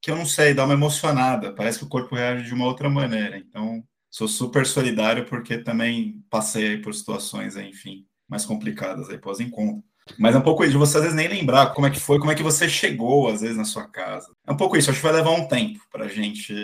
que 0.00 0.10
eu 0.10 0.16
não 0.16 0.26
sei, 0.26 0.54
dá 0.54 0.64
uma 0.64 0.74
emocionada. 0.74 1.54
Parece 1.54 1.78
que 1.78 1.84
o 1.84 1.88
corpo 1.88 2.14
reage 2.14 2.44
de 2.44 2.54
uma 2.54 2.66
outra 2.66 2.90
maneira. 2.90 3.38
Então, 3.38 3.82
sou 4.14 4.28
super 4.28 4.64
solidário 4.64 5.24
porque 5.24 5.58
também 5.58 6.24
passei 6.30 6.78
por 6.78 6.94
situações, 6.94 7.56
enfim, 7.56 8.06
mais 8.28 8.46
complicadas 8.46 9.10
aí 9.10 9.18
pós-encontro. 9.18 9.82
Mas 10.16 10.36
é 10.36 10.38
um 10.38 10.42
pouco 10.42 10.62
isso, 10.62 10.70
de 10.70 10.78
você 10.78 10.98
às 10.98 11.02
vezes 11.02 11.16
nem 11.16 11.26
lembrar 11.26 11.74
como 11.74 11.88
é 11.88 11.90
que 11.90 11.98
foi, 11.98 12.20
como 12.20 12.30
é 12.30 12.34
que 12.36 12.42
você 12.42 12.68
chegou, 12.68 13.26
às 13.28 13.40
vezes, 13.40 13.56
na 13.56 13.64
sua 13.64 13.88
casa. 13.88 14.32
É 14.46 14.52
um 14.52 14.56
pouco 14.56 14.76
isso, 14.76 14.88
acho 14.88 15.00
que 15.00 15.04
vai 15.04 15.14
levar 15.14 15.32
um 15.32 15.48
tempo 15.48 15.80
para 15.90 16.04
a 16.04 16.08
gente 16.08 16.54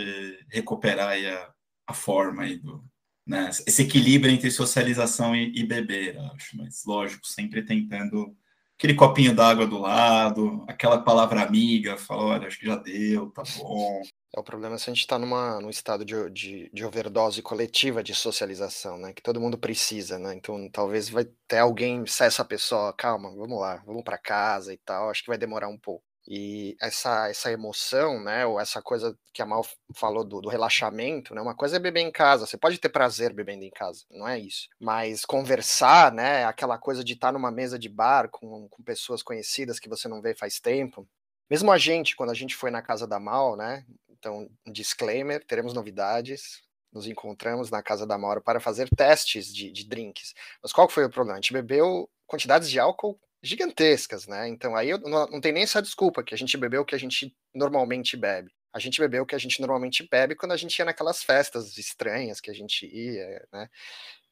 recuperar 0.48 1.08
aí 1.08 1.26
a, 1.26 1.50
a 1.88 1.92
forma 1.92 2.44
aí 2.44 2.56
do, 2.56 2.84
né, 3.26 3.50
esse 3.66 3.82
equilíbrio 3.82 4.32
entre 4.32 4.48
socialização 4.48 5.34
e, 5.34 5.52
e 5.52 5.66
beber, 5.66 6.18
acho. 6.32 6.56
Mas, 6.56 6.84
lógico, 6.86 7.26
sempre 7.26 7.64
tentando 7.64 8.32
aquele 8.78 8.94
copinho 8.94 9.34
d'água 9.34 9.66
do 9.66 9.78
lado, 9.78 10.64
aquela 10.68 11.02
palavra 11.02 11.42
amiga, 11.42 11.96
fala, 11.96 12.22
olha, 12.22 12.46
acho 12.46 12.60
que 12.60 12.66
já 12.66 12.76
deu, 12.76 13.28
tá 13.30 13.42
bom. 13.58 14.02
É 14.34 14.38
o 14.38 14.44
problema 14.44 14.78
se 14.78 14.88
a 14.88 14.92
gente 14.94 15.00
está 15.00 15.18
num 15.18 15.68
estado 15.70 16.04
de, 16.04 16.30
de, 16.30 16.70
de, 16.72 16.84
overdose 16.84 17.42
coletiva 17.42 18.00
de 18.00 18.14
socialização, 18.14 18.96
né? 18.96 19.12
Que 19.12 19.22
todo 19.22 19.40
mundo 19.40 19.58
precisa, 19.58 20.20
né? 20.20 20.34
Então 20.34 20.68
talvez 20.70 21.08
vai 21.08 21.24
ter 21.48 21.58
alguém, 21.58 22.06
se 22.06 22.24
essa 22.24 22.44
pessoa, 22.44 22.92
calma, 22.92 23.28
vamos 23.34 23.60
lá, 23.60 23.82
vamos 23.84 24.04
para 24.04 24.16
casa 24.16 24.72
e 24.72 24.78
tal. 24.78 25.10
Acho 25.10 25.22
que 25.22 25.28
vai 25.28 25.38
demorar 25.38 25.68
um 25.68 25.78
pouco. 25.78 26.04
E 26.28 26.76
essa, 26.80 27.28
essa 27.28 27.50
emoção, 27.50 28.22
né? 28.22 28.46
Ou 28.46 28.60
essa 28.60 28.80
coisa 28.80 29.18
que 29.32 29.42
a 29.42 29.46
Mal 29.46 29.66
falou 29.96 30.24
do, 30.24 30.40
do 30.40 30.48
relaxamento, 30.48 31.34
né? 31.34 31.40
Uma 31.40 31.56
coisa 31.56 31.76
é 31.76 31.80
beber 31.80 32.02
em 32.02 32.12
casa. 32.12 32.46
Você 32.46 32.56
pode 32.56 32.78
ter 32.78 32.88
prazer 32.88 33.32
bebendo 33.32 33.64
em 33.64 33.70
casa, 33.70 34.04
não 34.08 34.28
é 34.28 34.38
isso. 34.38 34.68
Mas 34.78 35.24
conversar, 35.24 36.12
né? 36.12 36.44
Aquela 36.44 36.78
coisa 36.78 37.02
de 37.02 37.14
estar 37.14 37.32
numa 37.32 37.50
mesa 37.50 37.76
de 37.76 37.88
bar 37.88 38.28
com, 38.30 38.68
com 38.68 38.82
pessoas 38.84 39.24
conhecidas 39.24 39.80
que 39.80 39.88
você 39.88 40.06
não 40.06 40.22
vê 40.22 40.36
faz 40.36 40.60
tempo. 40.60 41.04
Mesmo 41.50 41.72
a 41.72 41.78
gente, 41.78 42.14
quando 42.14 42.30
a 42.30 42.34
gente 42.34 42.54
foi 42.54 42.70
na 42.70 42.80
casa 42.80 43.08
da 43.08 43.18
Mal, 43.18 43.56
né? 43.56 43.84
Então, 44.20 44.48
disclaimer, 44.66 45.44
teremos 45.44 45.72
novidades. 45.72 46.60
Nos 46.92 47.06
encontramos 47.06 47.70
na 47.70 47.82
casa 47.82 48.06
da 48.06 48.18
Mauro 48.18 48.42
para 48.42 48.60
fazer 48.60 48.88
testes 48.90 49.52
de, 49.52 49.72
de 49.72 49.88
drinks. 49.88 50.34
Mas 50.62 50.72
qual 50.72 50.88
foi 50.88 51.04
o 51.04 51.10
problema? 51.10 51.38
A 51.38 51.40
gente 51.40 51.52
bebeu 51.52 52.08
quantidades 52.26 52.70
de 52.70 52.78
álcool 52.78 53.18
gigantescas, 53.42 54.26
né? 54.26 54.48
Então 54.48 54.76
aí 54.76 54.90
não, 54.98 55.26
não 55.26 55.40
tem 55.40 55.52
nem 55.52 55.62
essa 55.62 55.80
desculpa 55.80 56.22
que 56.22 56.34
a 56.34 56.36
gente 56.36 56.56
bebeu 56.56 56.82
o 56.82 56.84
que 56.84 56.94
a 56.94 56.98
gente 56.98 57.34
normalmente 57.54 58.16
bebe. 58.16 58.52
A 58.72 58.78
gente 58.78 59.00
bebeu 59.00 59.22
o 59.22 59.26
que 59.26 59.34
a 59.34 59.38
gente 59.38 59.60
normalmente 59.60 60.06
bebe 60.08 60.36
quando 60.36 60.52
a 60.52 60.56
gente 60.56 60.78
ia 60.78 60.84
naquelas 60.84 61.22
festas 61.22 61.76
estranhas 61.78 62.40
que 62.40 62.50
a 62.50 62.54
gente 62.54 62.86
ia, 62.86 63.46
né? 63.52 63.68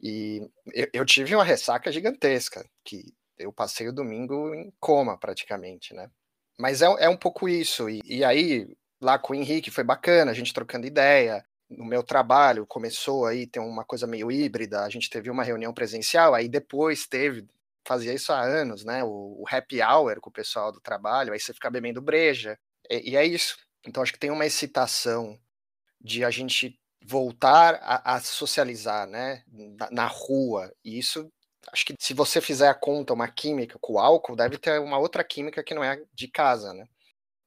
E 0.00 0.48
eu, 0.74 0.88
eu 0.92 1.04
tive 1.06 1.34
uma 1.34 1.44
ressaca 1.44 1.90
gigantesca, 1.90 2.64
que 2.84 3.14
eu 3.36 3.52
passei 3.52 3.88
o 3.88 3.92
domingo 3.92 4.54
em 4.54 4.72
coma 4.78 5.18
praticamente, 5.18 5.94
né? 5.94 6.10
Mas 6.58 6.82
é, 6.82 6.86
é 6.98 7.08
um 7.08 7.16
pouco 7.16 7.48
isso. 7.48 7.88
E, 7.88 8.00
e 8.04 8.24
aí 8.24 8.76
lá 9.00 9.18
com 9.18 9.32
o 9.32 9.36
Henrique 9.36 9.70
foi 9.70 9.84
bacana, 9.84 10.30
a 10.30 10.34
gente 10.34 10.52
trocando 10.52 10.86
ideia. 10.86 11.44
No 11.68 11.84
meu 11.84 12.02
trabalho 12.02 12.66
começou 12.66 13.26
aí 13.26 13.46
tem 13.46 13.62
uma 13.62 13.84
coisa 13.84 14.06
meio 14.06 14.30
híbrida, 14.30 14.82
a 14.84 14.88
gente 14.88 15.10
teve 15.10 15.30
uma 15.30 15.44
reunião 15.44 15.72
presencial, 15.72 16.34
aí 16.34 16.48
depois 16.48 17.06
teve 17.06 17.46
fazia 17.86 18.12
isso 18.12 18.32
há 18.32 18.40
anos, 18.42 18.84
né? 18.84 19.02
O, 19.02 19.42
o, 19.42 19.44
happy 19.50 19.82
hour 19.82 20.20
com 20.20 20.28
o 20.28 20.32
pessoal 20.32 20.70
do 20.70 20.80
trabalho, 20.80 21.32
aí 21.32 21.40
você 21.40 21.54
fica 21.54 21.70
bebendo 21.70 22.02
breja. 22.02 22.58
E, 22.90 23.12
e 23.12 23.16
é 23.16 23.24
isso. 23.24 23.56
Então 23.86 24.02
acho 24.02 24.12
que 24.12 24.18
tem 24.18 24.30
uma 24.30 24.44
excitação 24.44 25.38
de 26.00 26.22
a 26.24 26.30
gente 26.30 26.78
voltar 27.02 27.76
a, 27.82 28.16
a 28.16 28.20
socializar, 28.20 29.06
né? 29.06 29.42
Na, 29.50 29.90
na, 29.90 30.06
rua. 30.06 30.70
E 30.84 30.98
isso, 30.98 31.32
acho 31.72 31.86
que 31.86 31.94
se 31.98 32.12
você 32.12 32.40
fizer 32.40 32.68
a 32.68 32.74
conta, 32.74 33.14
uma 33.14 33.28
química 33.28 33.78
com 33.80 33.98
álcool, 33.98 34.36
deve 34.36 34.58
ter 34.58 34.78
uma 34.80 34.98
outra 34.98 35.24
química 35.24 35.64
que 35.64 35.74
não 35.74 35.82
é 35.82 36.02
de 36.12 36.28
casa, 36.28 36.74
né? 36.74 36.84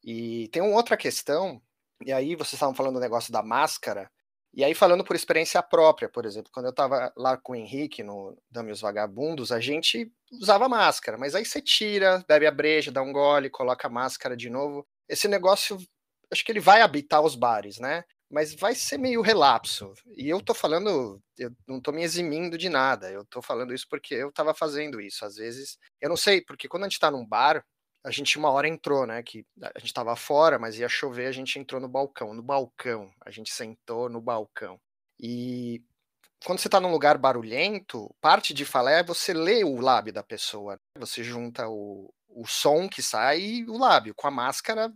E 0.03 0.47
tem 0.49 0.61
uma 0.61 0.75
outra 0.75 0.97
questão, 0.97 1.61
e 2.05 2.11
aí 2.11 2.35
vocês 2.35 2.53
estavam 2.53 2.75
falando 2.75 2.95
do 2.95 2.99
negócio 2.99 3.31
da 3.31 3.43
máscara, 3.43 4.09
e 4.53 4.65
aí 4.65 4.73
falando 4.73 5.03
por 5.03 5.15
experiência 5.15 5.63
própria, 5.63 6.09
por 6.09 6.25
exemplo, 6.25 6.51
quando 6.51 6.65
eu 6.65 6.71
estava 6.71 7.13
lá 7.15 7.37
com 7.37 7.53
o 7.53 7.55
Henrique 7.55 8.03
no 8.03 8.37
Dame 8.49 8.71
os 8.71 8.81
Vagabundos, 8.81 9.51
a 9.51 9.61
gente 9.61 10.11
usava 10.31 10.67
máscara, 10.67 11.17
mas 11.17 11.35
aí 11.35 11.45
você 11.45 11.61
tira, 11.61 12.23
bebe 12.27 12.45
a 12.45 12.51
breja, 12.51 12.91
dá 12.91 13.01
um 13.01 13.13
gole, 13.13 13.49
coloca 13.49 13.87
a 13.87 13.91
máscara 13.91 14.35
de 14.35 14.49
novo. 14.49 14.85
Esse 15.07 15.27
negócio, 15.27 15.77
acho 16.29 16.43
que 16.43 16.51
ele 16.51 16.59
vai 16.59 16.81
habitar 16.81 17.21
os 17.21 17.35
bares, 17.35 17.79
né? 17.79 18.03
Mas 18.29 18.53
vai 18.53 18.75
ser 18.75 18.97
meio 18.97 19.21
relapso. 19.21 19.93
E 20.17 20.29
eu 20.29 20.41
tô 20.41 20.53
falando, 20.53 21.21
eu 21.37 21.51
não 21.67 21.81
tô 21.81 21.91
me 21.93 22.03
eximindo 22.03 22.57
de 22.57 22.69
nada. 22.69 23.09
Eu 23.09 23.25
tô 23.25 23.41
falando 23.41 23.73
isso 23.73 23.85
porque 23.89 24.15
eu 24.15 24.31
tava 24.31 24.53
fazendo 24.53 24.99
isso. 24.99 25.25
Às 25.25 25.35
vezes, 25.35 25.77
eu 26.01 26.09
não 26.09 26.17
sei, 26.17 26.41
porque 26.41 26.67
quando 26.67 26.83
a 26.83 26.89
gente 26.89 26.99
tá 26.99 27.11
num 27.11 27.25
bar, 27.25 27.63
a 28.03 28.11
gente 28.11 28.37
uma 28.37 28.49
hora 28.49 28.67
entrou, 28.67 29.05
né? 29.05 29.21
Que 29.21 29.45
a 29.61 29.79
gente 29.79 29.87
estava 29.89 30.15
fora, 30.15 30.57
mas 30.57 30.77
ia 30.77 30.89
chover, 30.89 31.27
a 31.27 31.31
gente 31.31 31.59
entrou 31.59 31.79
no 31.79 31.87
balcão. 31.87 32.33
No 32.33 32.41
balcão, 32.41 33.11
a 33.23 33.29
gente 33.29 33.51
sentou 33.51 34.09
no 34.09 34.19
balcão. 34.19 34.79
E 35.19 35.83
quando 36.45 36.59
você 36.59 36.67
está 36.67 36.79
num 36.79 36.91
lugar 36.91 37.17
barulhento, 37.17 38.13
parte 38.19 38.53
de 38.53 38.65
falar 38.65 38.91
é 38.91 39.03
você 39.03 39.33
ler 39.33 39.63
o 39.63 39.79
lábio 39.79 40.11
da 40.11 40.23
pessoa. 40.23 40.79
Você 40.97 41.23
junta 41.23 41.67
o, 41.67 42.11
o 42.27 42.47
som 42.47 42.89
que 42.89 43.01
sai 43.03 43.39
e 43.39 43.69
o 43.69 43.77
lábio. 43.77 44.15
Com 44.15 44.27
a 44.27 44.31
máscara, 44.31 44.91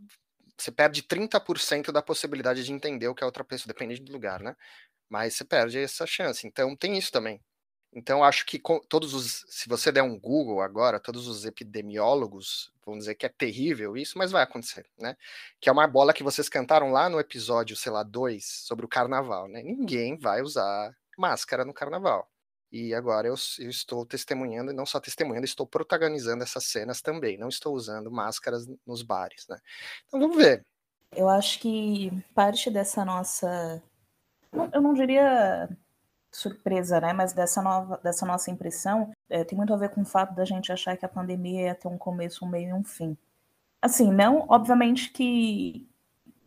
você 0.57 0.71
perde 0.71 1.03
30% 1.03 1.91
da 1.91 2.01
possibilidade 2.01 2.63
de 2.63 2.71
entender 2.73 3.07
o 3.07 3.15
que 3.15 3.23
a 3.23 3.27
outra 3.27 3.43
pessoa, 3.43 3.71
depende 3.71 4.01
do 4.01 4.11
lugar, 4.11 4.41
né? 4.41 4.55
Mas 5.09 5.35
você 5.35 5.45
perde 5.45 5.77
essa 5.77 6.07
chance. 6.07 6.47
Então 6.47 6.75
tem 6.75 6.97
isso 6.97 7.11
também. 7.11 7.39
Então, 7.95 8.25
acho 8.25 8.45
que 8.45 8.61
todos 8.89 9.13
os. 9.13 9.45
Se 9.47 9.69
você 9.69 9.89
der 9.89 10.03
um 10.03 10.19
Google 10.19 10.61
agora, 10.61 10.99
todos 10.99 11.29
os 11.29 11.45
epidemiólogos 11.45 12.73
vão 12.85 12.97
dizer 12.97 13.15
que 13.15 13.25
é 13.25 13.29
terrível 13.29 13.95
isso, 13.95 14.17
mas 14.17 14.31
vai 14.31 14.43
acontecer, 14.43 14.85
né? 14.99 15.15
Que 15.61 15.69
é 15.69 15.71
uma 15.71 15.87
bola 15.87 16.13
que 16.13 16.21
vocês 16.21 16.49
cantaram 16.49 16.91
lá 16.91 17.07
no 17.07 17.21
episódio, 17.21 17.73
sei 17.73 17.93
lá, 17.93 18.03
2, 18.03 18.45
sobre 18.45 18.85
o 18.85 18.89
carnaval, 18.89 19.47
né? 19.47 19.63
Ninguém 19.63 20.17
vai 20.17 20.41
usar 20.41 20.93
máscara 21.17 21.63
no 21.63 21.73
carnaval. 21.73 22.29
E 22.69 22.93
agora 22.93 23.29
eu, 23.29 23.35
eu, 23.59 23.69
estou 23.69 24.05
testemunhando, 24.05 24.71
e 24.71 24.75
não 24.75 24.85
só 24.85 24.99
testemunhando, 24.99 25.45
estou 25.45 25.65
protagonizando 25.65 26.43
essas 26.43 26.65
cenas 26.65 27.01
também. 27.01 27.37
Não 27.37 27.47
estou 27.47 27.73
usando 27.73 28.11
máscaras 28.11 28.67
nos 28.85 29.01
bares, 29.03 29.47
né? 29.47 29.57
Então 30.05 30.19
vamos 30.19 30.35
ver. 30.35 30.65
Eu 31.15 31.29
acho 31.29 31.59
que 31.59 32.11
parte 32.33 32.69
dessa 32.69 33.05
nossa. 33.05 33.81
Eu 34.73 34.81
não 34.81 34.93
diria 34.93 35.69
surpresa, 36.35 36.99
né? 36.99 37.13
Mas 37.13 37.33
dessa, 37.33 37.61
nova, 37.61 37.99
dessa 38.03 38.25
nossa 38.25 38.51
impressão 38.51 39.11
é, 39.29 39.43
tem 39.43 39.57
muito 39.57 39.73
a 39.73 39.77
ver 39.77 39.89
com 39.89 40.01
o 40.01 40.05
fato 40.05 40.35
da 40.35 40.45
gente 40.45 40.71
achar 40.71 40.97
que 40.97 41.05
a 41.05 41.09
pandemia 41.09 41.63
ia 41.63 41.75
ter 41.75 41.87
um 41.87 41.97
começo, 41.97 42.45
um 42.45 42.49
meio 42.49 42.69
e 42.69 42.73
um 42.73 42.83
fim. 42.83 43.17
Assim, 43.81 44.11
não, 44.11 44.45
obviamente 44.49 45.11
que 45.11 45.87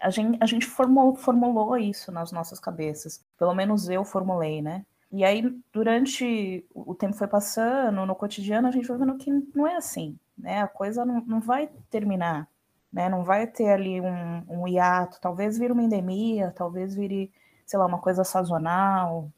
a 0.00 0.10
gente, 0.10 0.38
a 0.40 0.46
gente 0.46 0.66
formou, 0.66 1.14
formulou 1.14 1.76
isso 1.76 2.12
nas 2.12 2.32
nossas 2.32 2.60
cabeças. 2.60 3.24
Pelo 3.38 3.54
menos 3.54 3.88
eu 3.88 4.04
formulei, 4.04 4.62
né? 4.62 4.84
E 5.10 5.24
aí, 5.24 5.42
durante 5.72 6.66
o 6.74 6.94
tempo 6.94 7.16
foi 7.16 7.26
passando, 7.26 8.04
no 8.04 8.14
cotidiano, 8.14 8.68
a 8.68 8.70
gente 8.70 8.86
foi 8.86 8.98
vendo 8.98 9.16
que 9.16 9.30
não 9.54 9.66
é 9.66 9.76
assim, 9.76 10.18
né? 10.36 10.60
A 10.62 10.68
coisa 10.68 11.04
não, 11.04 11.20
não 11.22 11.40
vai 11.40 11.68
terminar, 11.90 12.46
né? 12.92 13.08
Não 13.08 13.24
vai 13.24 13.46
ter 13.46 13.70
ali 13.70 14.00
um, 14.00 14.44
um 14.48 14.68
hiato. 14.68 15.18
Talvez 15.20 15.58
vire 15.58 15.72
uma 15.72 15.82
endemia, 15.82 16.52
talvez 16.54 16.94
vire, 16.94 17.32
sei 17.66 17.78
lá, 17.78 17.86
uma 17.86 17.98
coisa 18.00 18.22
sazonal, 18.24 19.30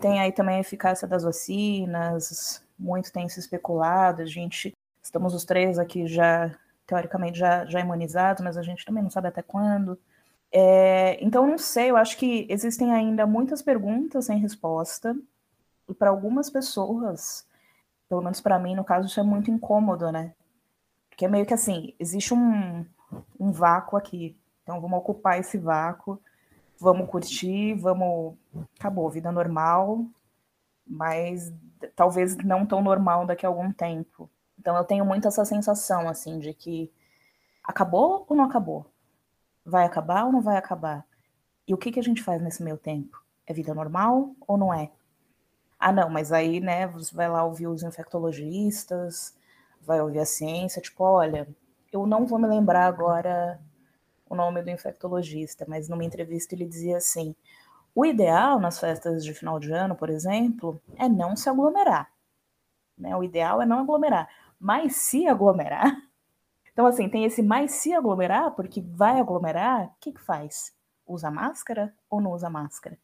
tem 0.00 0.20
aí 0.20 0.32
também 0.32 0.56
a 0.56 0.60
eficácia 0.60 1.06
das 1.06 1.22
vacinas, 1.22 2.62
muito 2.78 3.12
tem 3.12 3.28
se 3.28 3.40
especulado, 3.40 4.22
a 4.22 4.26
gente, 4.26 4.74
estamos 5.02 5.34
os 5.34 5.44
três 5.44 5.78
aqui 5.78 6.06
já, 6.06 6.54
teoricamente, 6.86 7.38
já, 7.38 7.64
já 7.66 7.80
imunizados, 7.80 8.42
mas 8.42 8.56
a 8.56 8.62
gente 8.62 8.84
também 8.84 9.02
não 9.02 9.10
sabe 9.10 9.28
até 9.28 9.42
quando. 9.42 9.98
É, 10.52 11.22
então, 11.24 11.46
não 11.46 11.58
sei, 11.58 11.90
eu 11.90 11.96
acho 11.96 12.16
que 12.16 12.46
existem 12.48 12.92
ainda 12.92 13.26
muitas 13.26 13.62
perguntas 13.62 14.26
sem 14.26 14.38
resposta, 14.38 15.16
e 15.88 15.94
para 15.94 16.10
algumas 16.10 16.48
pessoas, 16.48 17.46
pelo 18.08 18.22
menos 18.22 18.40
para 18.40 18.58
mim, 18.58 18.74
no 18.74 18.84
caso, 18.84 19.06
isso 19.06 19.20
é 19.20 19.22
muito 19.22 19.50
incômodo, 19.50 20.10
né? 20.10 20.32
Porque 21.08 21.24
é 21.26 21.28
meio 21.28 21.46
que 21.46 21.54
assim, 21.54 21.94
existe 21.98 22.34
um, 22.34 22.84
um 23.38 23.52
vácuo 23.52 23.96
aqui, 23.96 24.36
então 24.62 24.80
vamos 24.80 24.98
ocupar 24.98 25.38
esse 25.38 25.58
vácuo, 25.58 26.20
vamos 26.78 27.08
curtir, 27.08 27.74
vamos. 27.74 28.36
Acabou, 28.78 29.10
vida 29.10 29.30
normal, 29.32 30.06
mas 30.86 31.52
talvez 31.96 32.36
não 32.36 32.66
tão 32.66 32.82
normal 32.82 33.26
daqui 33.26 33.46
a 33.46 33.48
algum 33.48 33.72
tempo. 33.72 34.30
Então 34.58 34.76
eu 34.76 34.84
tenho 34.84 35.04
muito 35.04 35.28
essa 35.28 35.44
sensação, 35.44 36.08
assim, 36.08 36.38
de 36.38 36.54
que 36.54 36.92
acabou 37.62 38.24
ou 38.28 38.36
não 38.36 38.44
acabou? 38.44 38.86
Vai 39.64 39.84
acabar 39.84 40.24
ou 40.24 40.32
não 40.32 40.40
vai 40.40 40.56
acabar? 40.56 41.06
E 41.66 41.74
o 41.74 41.78
que, 41.78 41.90
que 41.90 42.00
a 42.00 42.02
gente 42.02 42.22
faz 42.22 42.42
nesse 42.42 42.62
meio 42.62 42.76
tempo? 42.76 43.22
É 43.46 43.52
vida 43.52 43.74
normal 43.74 44.34
ou 44.46 44.56
não 44.56 44.72
é? 44.72 44.90
Ah, 45.78 45.92
não, 45.92 46.08
mas 46.08 46.32
aí, 46.32 46.60
né, 46.60 46.86
você 46.86 47.14
vai 47.14 47.28
lá 47.28 47.44
ouvir 47.44 47.66
os 47.66 47.82
infectologistas, 47.82 49.36
vai 49.82 50.00
ouvir 50.00 50.20
a 50.20 50.26
ciência, 50.26 50.80
tipo, 50.80 51.04
olha, 51.04 51.46
eu 51.92 52.06
não 52.06 52.26
vou 52.26 52.38
me 52.38 52.46
lembrar 52.46 52.86
agora 52.86 53.60
o 54.34 54.36
nome 54.36 54.62
do 54.62 54.70
infectologista, 54.70 55.64
mas 55.66 55.88
numa 55.88 56.04
entrevista 56.04 56.54
ele 56.54 56.66
dizia 56.66 56.98
assim: 56.98 57.34
O 57.94 58.04
ideal 58.04 58.60
nas 58.60 58.78
festas 58.78 59.24
de 59.24 59.32
final 59.32 59.58
de 59.58 59.72
ano, 59.72 59.94
por 59.94 60.10
exemplo, 60.10 60.80
é 60.96 61.08
não 61.08 61.36
se 61.36 61.48
aglomerar. 61.48 62.10
Né? 62.98 63.16
O 63.16 63.24
ideal 63.24 63.62
é 63.62 63.66
não 63.66 63.80
aglomerar. 63.80 64.28
Mas 64.58 64.96
se 64.96 65.26
aglomerar, 65.26 65.96
então 66.72 66.86
assim, 66.86 67.08
tem 67.08 67.24
esse 67.24 67.42
mais 67.42 67.72
se 67.72 67.94
aglomerar, 67.94 68.50
porque 68.52 68.80
vai 68.82 69.20
aglomerar, 69.20 69.86
o 69.86 69.92
que, 70.00 70.12
que 70.12 70.20
faz? 70.20 70.74
Usa 71.06 71.30
máscara 71.30 71.94
ou 72.10 72.20
não 72.20 72.32
usa 72.32 72.50
máscara? 72.50 72.98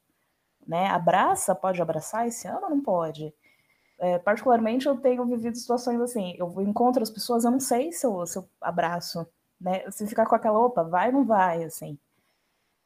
Né? 0.66 0.88
Abraça, 0.88 1.54
pode 1.54 1.80
abraçar 1.80 2.26
esse 2.26 2.46
ano 2.46 2.64
ou 2.64 2.70
não 2.70 2.80
pode? 2.82 3.34
É, 3.98 4.18
particularmente, 4.18 4.86
eu 4.86 4.96
tenho 4.96 5.26
vivido 5.26 5.56
situações 5.56 6.00
assim, 6.00 6.34
eu 6.38 6.60
encontro 6.62 7.02
as 7.02 7.10
pessoas, 7.10 7.44
eu 7.44 7.50
não 7.50 7.60
sei 7.60 7.92
se 7.92 8.06
eu, 8.06 8.26
se 8.26 8.38
eu 8.38 8.48
abraço, 8.60 9.26
né? 9.60 9.88
Se 9.90 10.06
ficar 10.06 10.26
com 10.26 10.34
aquela, 10.34 10.58
opa, 10.58 10.82
vai 10.82 11.08
ou 11.08 11.14
não 11.14 11.24
vai, 11.24 11.64
assim. 11.64 11.98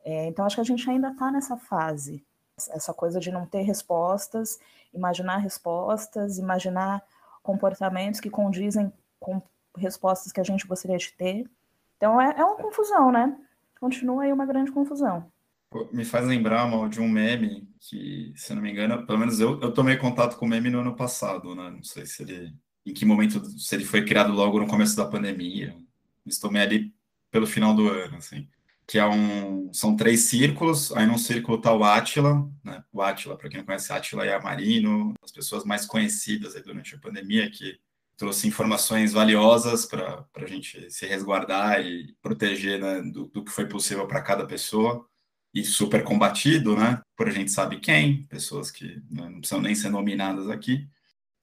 É, 0.05 0.27
então, 0.27 0.45
acho 0.45 0.57
que 0.57 0.61
a 0.61 0.65
gente 0.65 0.89
ainda 0.89 1.09
está 1.09 1.31
nessa 1.31 1.57
fase, 1.57 2.23
essa 2.71 2.93
coisa 2.93 3.19
de 3.19 3.31
não 3.31 3.47
ter 3.47 3.63
respostas, 3.63 4.59
imaginar 4.93 5.39
respostas, 5.39 6.39
imaginar 6.39 7.03
comportamentos 7.43 8.21
que 8.21 8.31
condizem 8.31 8.93
com 9.19 9.41
respostas 9.77 10.33
que 10.33 10.41
a 10.41 10.45
gente 10.45 10.67
gostaria 10.67 10.99
de 10.99 11.13
ter. 11.13 11.51
Então, 11.97 12.21
é, 12.21 12.35
é 12.39 12.45
uma 12.45 12.57
confusão, 12.57 13.11
né? 13.11 13.37
Continua 13.81 14.25
aí 14.25 14.33
uma 14.33 14.47
grande 14.47 14.71
confusão. 14.71 15.31
Me 15.93 16.05
faz 16.05 16.27
lembrar, 16.27 16.69
mal, 16.69 16.89
de 16.89 17.01
um 17.01 17.09
meme 17.09 17.69
que, 17.81 18.33
se 18.37 18.55
não 18.55 18.63
me 18.63 18.71
engano, 18.71 19.05
pelo 19.07 19.19
menos 19.19 19.41
eu, 19.41 19.61
eu 19.61 19.73
tomei 19.73 19.97
contato 19.97 20.37
com 20.37 20.47
o 20.47 20.49
meme 20.49 20.71
no 20.71 20.81
ano 20.81 20.95
passado, 20.95 21.55
né? 21.55 21.71
Não 21.71 21.83
sei 21.83 22.07
se 22.07 22.23
ele, 22.23 22.55
em 22.87 22.95
que 22.95 23.05
momento, 23.05 23.45
se 23.59 23.75
ele 23.75 23.85
foi 23.85 24.05
criado 24.05 24.33
logo 24.33 24.61
no 24.61 24.69
começo 24.69 24.97
da 24.97 25.07
pandemia. 25.07 25.77
Estou 26.27 26.51
ali 26.57 26.95
pelo 27.31 27.47
final 27.47 27.75
do 27.75 27.89
ano, 27.89 28.17
assim. 28.17 28.49
Que 28.87 28.99
é 28.99 29.07
um, 29.07 29.73
são 29.73 29.97
três 29.97 30.21
círculos, 30.21 30.93
aí 30.93 31.07
num 31.07 31.19
círculo 31.19 31.57
está 31.57 31.73
o 31.73 31.83
Átila, 31.83 32.49
né? 32.63 32.85
O 32.93 33.01
Átila, 33.01 33.37
para 33.37 33.49
quem 33.49 33.59
não 33.59 33.67
conhece, 33.67 33.93
Átila 33.93 34.27
é 34.27 34.41
Marino, 34.41 35.15
as 35.23 35.33
pessoas 35.33 35.65
mais 35.65 35.87
conhecidas 35.87 36.55
durante 36.63 36.95
a 36.95 36.99
pandemia, 36.99 37.51
que 37.51 37.79
trouxe 38.17 38.47
informações 38.47 39.13
valiosas 39.13 39.87
para 39.87 40.25
a 40.35 40.47
gente 40.47 40.91
se 40.91 41.07
resguardar 41.07 41.81
e 41.81 42.15
proteger 42.23 42.81
né, 42.81 43.03
do, 43.03 43.27
do 43.27 43.45
que 43.45 43.51
foi 43.51 43.67
possível 43.67 44.07
para 44.07 44.23
cada 44.23 44.47
pessoa 44.47 45.07
e 45.53 45.65
super 45.65 46.03
combatido, 46.03 46.77
né? 46.77 47.01
Por 47.17 47.29
a 47.29 47.31
gente 47.31 47.51
sabe 47.51 47.79
quem, 47.79 48.25
pessoas 48.25 48.71
que 48.71 49.03
né, 49.11 49.29
não 49.29 49.39
precisam 49.39 49.61
nem 49.61 49.75
ser 49.75 49.89
nominadas 49.89 50.51
aqui. 50.51 50.89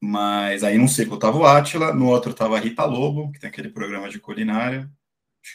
Mas 0.03 0.63
aí 0.63 0.77
num 0.77 0.88
ciclo 0.88 1.15
estava 1.15 1.38
o 1.38 1.46
Átila, 1.46 1.93
no 1.93 2.08
outro 2.08 2.31
estava 2.31 2.58
a 2.58 2.60
Rita 2.60 2.84
Lobo, 2.86 3.31
que 3.31 3.39
tem 3.39 3.50
aquele 3.50 3.70
programa 3.70 4.10
de 4.10 4.20
culinária, 4.20 4.89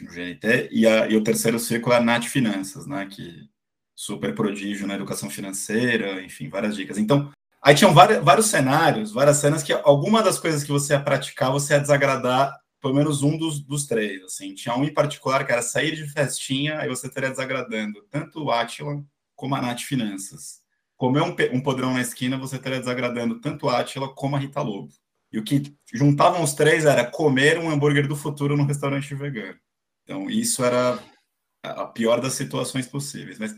no 0.00 0.10
GNT, 0.10 0.68
e, 0.70 0.86
a, 0.86 1.08
e 1.08 1.16
o 1.16 1.22
terceiro 1.22 1.58
ciclo 1.58 1.92
é 1.92 1.96
a 1.96 2.00
Nath 2.00 2.24
Finanças, 2.24 2.86
né? 2.86 3.06
Que 3.06 3.48
super 3.94 4.34
prodígio 4.34 4.86
na 4.86 4.94
educação 4.94 5.30
financeira, 5.30 6.22
enfim, 6.22 6.48
várias 6.48 6.76
dicas. 6.76 6.98
Então, 6.98 7.32
aí 7.62 7.74
tinham 7.74 7.94
vários, 7.94 8.22
vários 8.22 8.46
cenários, 8.46 9.12
várias 9.12 9.38
cenas 9.38 9.62
que 9.62 9.72
alguma 9.72 10.22
das 10.22 10.38
coisas 10.38 10.62
que 10.62 10.72
você 10.72 10.92
ia 10.92 11.00
praticar, 11.00 11.50
você 11.50 11.74
ia 11.74 11.80
desagradar 11.80 12.54
pelo 12.80 12.94
menos 12.94 13.22
um 13.22 13.36
dos, 13.36 13.58
dos 13.60 13.86
três, 13.86 14.22
assim. 14.22 14.54
Tinha 14.54 14.76
um 14.76 14.84
em 14.84 14.94
particular 14.94 15.44
que 15.44 15.52
era 15.52 15.62
sair 15.62 15.96
de 15.96 16.06
festinha, 16.08 16.78
aí 16.78 16.88
você 16.88 17.08
estaria 17.08 17.30
desagradando 17.30 18.02
tanto 18.10 18.44
o 18.44 18.50
Atila 18.50 19.02
como 19.34 19.54
a 19.56 19.62
Nath 19.62 19.80
Finanças. 19.80 20.60
Comer 20.96 21.22
um, 21.22 21.36
um 21.52 21.60
podrão 21.60 21.92
na 21.92 22.00
esquina, 22.00 22.38
você 22.38 22.56
estaria 22.56 22.78
desagradando 22.78 23.40
tanto 23.40 23.66
o 23.66 23.68
Atila 23.68 24.14
como 24.14 24.36
a 24.36 24.38
Rita 24.38 24.60
Lobo. 24.62 24.92
E 25.32 25.38
o 25.38 25.44
que 25.44 25.76
juntavam 25.92 26.42
os 26.42 26.54
três 26.54 26.84
era 26.84 27.04
comer 27.04 27.58
um 27.58 27.68
hambúrguer 27.68 28.08
do 28.08 28.16
futuro 28.16 28.56
num 28.56 28.64
restaurante 28.64 29.14
vegano. 29.14 29.58
Então, 30.04 30.30
isso 30.30 30.64
era 30.64 30.98
a 31.62 31.86
pior 31.86 32.20
das 32.20 32.34
situações 32.34 32.86
possíveis. 32.86 33.38
Mas, 33.38 33.54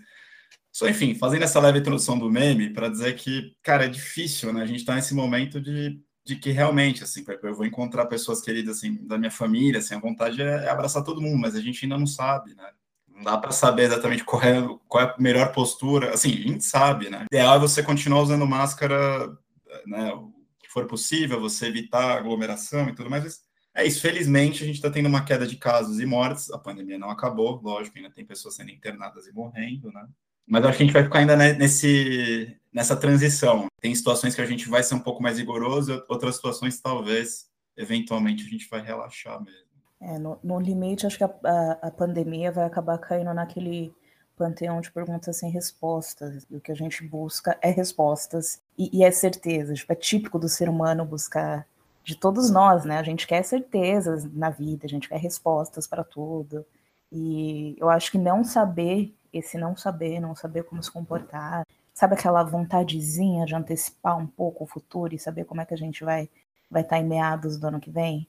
só 0.72 0.88
enfim, 0.88 1.14
fazendo 1.14 1.44
essa 1.44 1.60
leve 1.60 1.78
introdução 1.78 2.18
do 2.18 2.30
meme, 2.30 2.72
para 2.72 2.88
dizer 2.88 3.14
que, 3.14 3.54
cara, 3.62 3.84
é 3.84 3.88
difícil, 3.88 4.52
né? 4.52 4.62
A 4.62 4.66
gente 4.66 4.80
está 4.80 4.94
nesse 4.94 5.14
momento 5.14 5.60
de 5.60 6.00
de 6.28 6.36
que 6.36 6.50
realmente, 6.50 7.02
assim, 7.02 7.24
eu 7.42 7.54
vou 7.54 7.64
encontrar 7.64 8.04
pessoas 8.04 8.42
queridas, 8.42 8.76
assim, 8.76 8.94
da 9.06 9.16
minha 9.16 9.30
família, 9.30 9.78
assim, 9.78 9.94
a 9.94 9.98
vontade 9.98 10.42
é, 10.42 10.66
é 10.66 10.68
abraçar 10.68 11.02
todo 11.02 11.22
mundo, 11.22 11.38
mas 11.38 11.54
a 11.54 11.60
gente 11.60 11.82
ainda 11.82 11.96
não 11.96 12.06
sabe, 12.06 12.54
né? 12.54 12.70
Não 13.18 13.24
dá 13.24 13.36
para 13.36 13.50
saber 13.50 13.82
exatamente 13.82 14.24
qual 14.24 14.40
é, 14.42 14.62
qual 14.86 15.04
é 15.04 15.06
a 15.08 15.16
melhor 15.18 15.52
postura. 15.52 16.14
Assim, 16.14 16.30
a 16.30 16.48
gente 16.48 16.64
sabe, 16.64 17.10
né? 17.10 17.22
O 17.22 17.34
ideal 17.34 17.56
é 17.56 17.58
você 17.58 17.82
continuar 17.82 18.22
usando 18.22 18.46
máscara, 18.46 19.36
né? 19.84 20.12
O 20.12 20.32
que 20.60 20.70
for 20.70 20.86
possível, 20.86 21.40
você 21.40 21.66
evitar 21.66 22.16
aglomeração 22.16 22.88
e 22.88 22.94
tudo 22.94 23.10
mais. 23.10 23.40
é 23.74 23.84
isso. 23.84 24.00
Felizmente, 24.00 24.62
a 24.62 24.66
gente 24.66 24.76
está 24.76 24.88
tendo 24.88 25.08
uma 25.08 25.24
queda 25.24 25.48
de 25.48 25.56
casos 25.56 25.98
e 25.98 26.06
mortes. 26.06 26.48
A 26.52 26.58
pandemia 26.58 26.96
não 26.96 27.10
acabou, 27.10 27.60
lógico, 27.60 27.98
ainda 27.98 28.10
tem 28.10 28.24
pessoas 28.24 28.54
sendo 28.54 28.70
internadas 28.70 29.26
e 29.26 29.32
morrendo, 29.32 29.90
né? 29.90 30.06
Mas 30.46 30.64
acho 30.64 30.78
que 30.78 30.82
a 30.84 30.86
gente 30.86 30.94
vai 30.94 31.04
ficar 31.04 31.18
ainda 31.18 31.36
nesse, 31.36 32.56
nessa 32.72 32.96
transição. 32.96 33.66
Tem 33.80 33.92
situações 33.94 34.34
que 34.34 34.40
a 34.40 34.46
gente 34.46 34.68
vai 34.68 34.82
ser 34.84 34.94
um 34.94 35.00
pouco 35.00 35.20
mais 35.22 35.38
rigoroso, 35.38 36.04
outras 36.08 36.36
situações 36.36 36.80
talvez, 36.80 37.46
eventualmente, 37.76 38.46
a 38.46 38.48
gente 38.48 38.68
vai 38.70 38.80
relaxar 38.80 39.42
mesmo. 39.42 39.67
É, 40.00 40.18
no, 40.18 40.38
no 40.42 40.60
limite, 40.60 41.06
acho 41.06 41.18
que 41.18 41.24
a, 41.24 41.34
a, 41.44 41.88
a, 41.88 41.90
pandemia 41.90 42.52
vai 42.52 42.64
acabar 42.64 42.98
caindo 42.98 43.34
naquele 43.34 43.92
panteão 44.36 44.80
de 44.80 44.92
perguntas 44.92 45.36
sem 45.36 45.50
respostas. 45.50 46.46
E 46.50 46.56
o 46.56 46.60
que 46.60 46.70
a 46.70 46.74
gente 46.74 47.04
busca 47.04 47.58
é 47.60 47.70
respostas 47.70 48.60
e, 48.76 48.98
e 48.98 49.04
é 49.04 49.10
certeza. 49.10 49.74
Tipo, 49.74 49.92
é 49.92 49.96
típico 49.96 50.38
do 50.38 50.48
ser 50.48 50.68
humano 50.68 51.04
buscar, 51.04 51.66
de 52.04 52.14
todos 52.16 52.50
nós, 52.50 52.84
né? 52.84 52.98
A 52.98 53.02
gente 53.02 53.26
quer 53.26 53.42
certezas 53.42 54.24
na 54.32 54.50
vida, 54.50 54.86
a 54.86 54.88
gente 54.88 55.08
quer 55.08 55.18
respostas 55.18 55.86
para 55.86 56.04
tudo. 56.04 56.64
E 57.10 57.76
eu 57.78 57.90
acho 57.90 58.12
que 58.12 58.18
não 58.18 58.44
saber 58.44 59.14
esse 59.32 59.58
não 59.58 59.76
saber, 59.76 60.20
não 60.20 60.34
saber 60.34 60.64
como 60.64 60.82
se 60.82 60.90
comportar, 60.90 61.66
sabe 61.92 62.14
aquela 62.14 62.42
vontadezinha 62.42 63.44
de 63.44 63.54
antecipar 63.54 64.16
um 64.16 64.26
pouco 64.26 64.64
o 64.64 64.66
futuro 64.66 65.14
e 65.14 65.18
saber 65.18 65.44
como 65.44 65.60
é 65.60 65.66
que 65.66 65.74
a 65.74 65.78
gente 65.78 66.04
vai 66.04 66.28
vai 66.70 66.82
estar 66.82 66.96
tá 66.96 67.02
em 67.02 67.06
meados 67.06 67.58
do 67.58 67.66
ano 67.66 67.80
que 67.80 67.90
vem? 67.90 68.28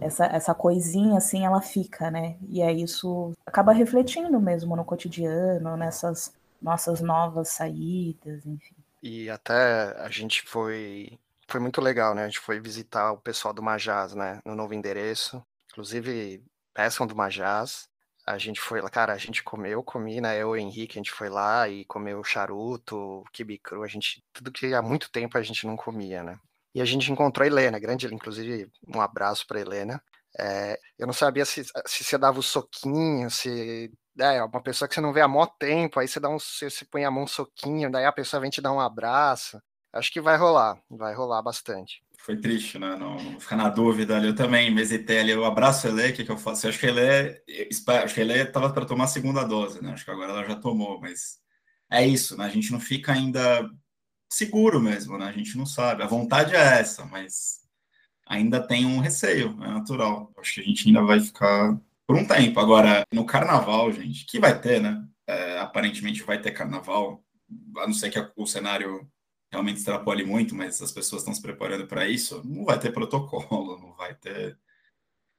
Essa, 0.00 0.26
essa 0.26 0.54
coisinha 0.54 1.18
assim, 1.18 1.44
ela 1.44 1.60
fica, 1.60 2.10
né? 2.10 2.36
E 2.48 2.62
aí 2.62 2.82
isso 2.82 3.32
acaba 3.44 3.72
refletindo 3.72 4.40
mesmo 4.40 4.74
no 4.74 4.84
cotidiano, 4.84 5.76
nessas 5.76 6.32
nossas 6.60 7.00
novas 7.00 7.48
saídas, 7.48 8.44
enfim. 8.46 8.74
E 9.02 9.30
até 9.30 9.94
a 9.98 10.08
gente 10.10 10.42
foi 10.42 11.18
foi 11.48 11.60
muito 11.60 11.80
legal, 11.80 12.14
né? 12.14 12.22
A 12.22 12.26
gente 12.26 12.38
foi 12.38 12.60
visitar 12.60 13.12
o 13.12 13.18
pessoal 13.18 13.52
do 13.52 13.62
Majás, 13.62 14.14
né? 14.14 14.40
No 14.44 14.54
novo 14.54 14.72
endereço. 14.72 15.42
Inclusive, 15.72 16.44
peçam 16.72 17.06
do 17.06 17.16
Majás 17.16 17.90
a 18.30 18.38
gente 18.38 18.60
foi 18.60 18.80
lá, 18.80 18.88
cara, 18.88 19.12
a 19.12 19.18
gente 19.18 19.42
comeu, 19.42 19.82
comi, 19.82 20.20
né? 20.20 20.36
Eu 20.36 20.56
e 20.56 20.60
o 20.60 20.62
Henrique, 20.62 20.98
a 20.98 21.00
gente 21.00 21.10
foi 21.10 21.28
lá 21.28 21.68
e 21.68 21.84
comeu 21.84 22.22
charuto, 22.22 23.24
quibe 23.32 23.58
cru, 23.58 23.82
a 23.82 23.86
gente, 23.86 24.22
tudo 24.32 24.52
que 24.52 24.72
há 24.74 24.82
muito 24.82 25.10
tempo 25.10 25.36
a 25.36 25.42
gente 25.42 25.66
não 25.66 25.76
comia, 25.76 26.22
né? 26.22 26.38
E 26.74 26.80
a 26.80 26.84
gente 26.84 27.10
encontrou 27.10 27.44
a 27.44 27.46
Helena, 27.46 27.78
grande, 27.78 28.12
inclusive, 28.12 28.70
um 28.86 29.00
abraço 29.00 29.46
para 29.46 29.60
Helena. 29.60 30.02
É, 30.38 30.78
eu 30.98 31.06
não 31.06 31.12
sabia 31.12 31.44
se, 31.44 31.64
se 31.86 32.04
você 32.04 32.18
dava 32.18 32.38
o 32.38 32.42
soquinho, 32.42 33.30
se. 33.30 33.90
É, 34.18 34.42
uma 34.42 34.62
pessoa 34.62 34.88
que 34.88 34.94
você 34.94 35.00
não 35.00 35.12
vê 35.12 35.20
há 35.20 35.28
mó 35.28 35.46
tempo, 35.46 35.98
aí 35.98 36.06
você 36.06 36.20
dá 36.20 36.28
um. 36.28 36.38
Você, 36.38 36.70
você 36.70 36.84
põe 36.84 37.04
a 37.04 37.10
mão 37.10 37.24
um 37.24 37.26
soquinho, 37.26 37.90
daí 37.90 38.04
a 38.04 38.12
pessoa 38.12 38.40
vem 38.40 38.50
te 38.50 38.60
dar 38.60 38.72
um 38.72 38.80
abraço. 38.80 39.60
Acho 39.92 40.12
que 40.12 40.20
vai 40.20 40.36
rolar, 40.36 40.80
vai 40.88 41.14
rolar 41.14 41.42
bastante 41.42 42.02
foi 42.20 42.36
triste, 42.36 42.78
né? 42.78 42.96
Não, 42.96 43.16
não 43.16 43.40
ficar 43.40 43.56
na 43.56 43.68
dúvida 43.68 44.16
ali. 44.16 44.28
Eu 44.28 44.34
também 44.34 44.70
me 44.70 44.80
hesitei 44.80 45.18
ali. 45.18 45.30
Eu 45.30 45.44
abraço 45.44 45.86
a 45.86 45.90
Elê, 45.90 46.10
o 46.10 46.12
que, 46.14 46.24
que 46.24 46.30
eu 46.30 46.36
faço? 46.36 46.66
Eu 46.66 46.70
acho 46.70 46.78
que 46.78 46.86
a 46.86 48.02
acho 48.04 48.14
que 48.14 48.20
estava 48.20 48.72
para 48.72 48.84
tomar 48.84 49.04
a 49.04 49.08
segunda 49.08 49.42
dose, 49.44 49.82
né? 49.82 49.92
Acho 49.92 50.04
que 50.04 50.10
agora 50.10 50.32
ela 50.32 50.44
já 50.44 50.56
tomou, 50.56 51.00
mas 51.00 51.38
é 51.90 52.06
isso, 52.06 52.36
né? 52.36 52.44
A 52.44 52.48
gente 52.48 52.70
não 52.72 52.80
fica 52.80 53.12
ainda 53.12 53.68
seguro 54.30 54.80
mesmo, 54.80 55.18
né? 55.18 55.26
A 55.26 55.32
gente 55.32 55.58
não 55.58 55.66
sabe. 55.66 56.02
A 56.02 56.06
vontade 56.06 56.54
é 56.54 56.80
essa, 56.80 57.04
mas 57.04 57.60
ainda 58.26 58.64
tem 58.64 58.86
um 58.86 59.00
receio, 59.00 59.58
é 59.62 59.68
natural. 59.68 60.32
Acho 60.38 60.54
que 60.54 60.60
a 60.60 60.64
gente 60.64 60.88
ainda 60.88 61.02
vai 61.02 61.20
ficar 61.20 61.78
por 62.06 62.16
um 62.16 62.26
tempo. 62.26 62.60
Agora, 62.60 63.04
no 63.12 63.26
carnaval, 63.26 63.92
gente, 63.92 64.24
que 64.24 64.38
vai 64.38 64.58
ter, 64.58 64.80
né? 64.80 65.04
É, 65.26 65.58
aparentemente 65.58 66.22
vai 66.22 66.40
ter 66.40 66.52
carnaval, 66.52 67.24
a 67.78 67.86
não 67.86 67.94
ser 67.94 68.10
que 68.10 68.32
o 68.36 68.46
cenário 68.46 69.08
realmente 69.50 69.78
extrapole 69.78 70.24
muito, 70.24 70.54
mas 70.54 70.80
as 70.80 70.92
pessoas 70.92 71.22
estão 71.22 71.34
se 71.34 71.42
preparando 71.42 71.86
para 71.86 72.08
isso, 72.08 72.40
não 72.44 72.64
vai 72.64 72.78
ter 72.78 72.92
protocolo, 72.92 73.78
não 73.80 73.94
vai 73.94 74.14
ter 74.14 74.56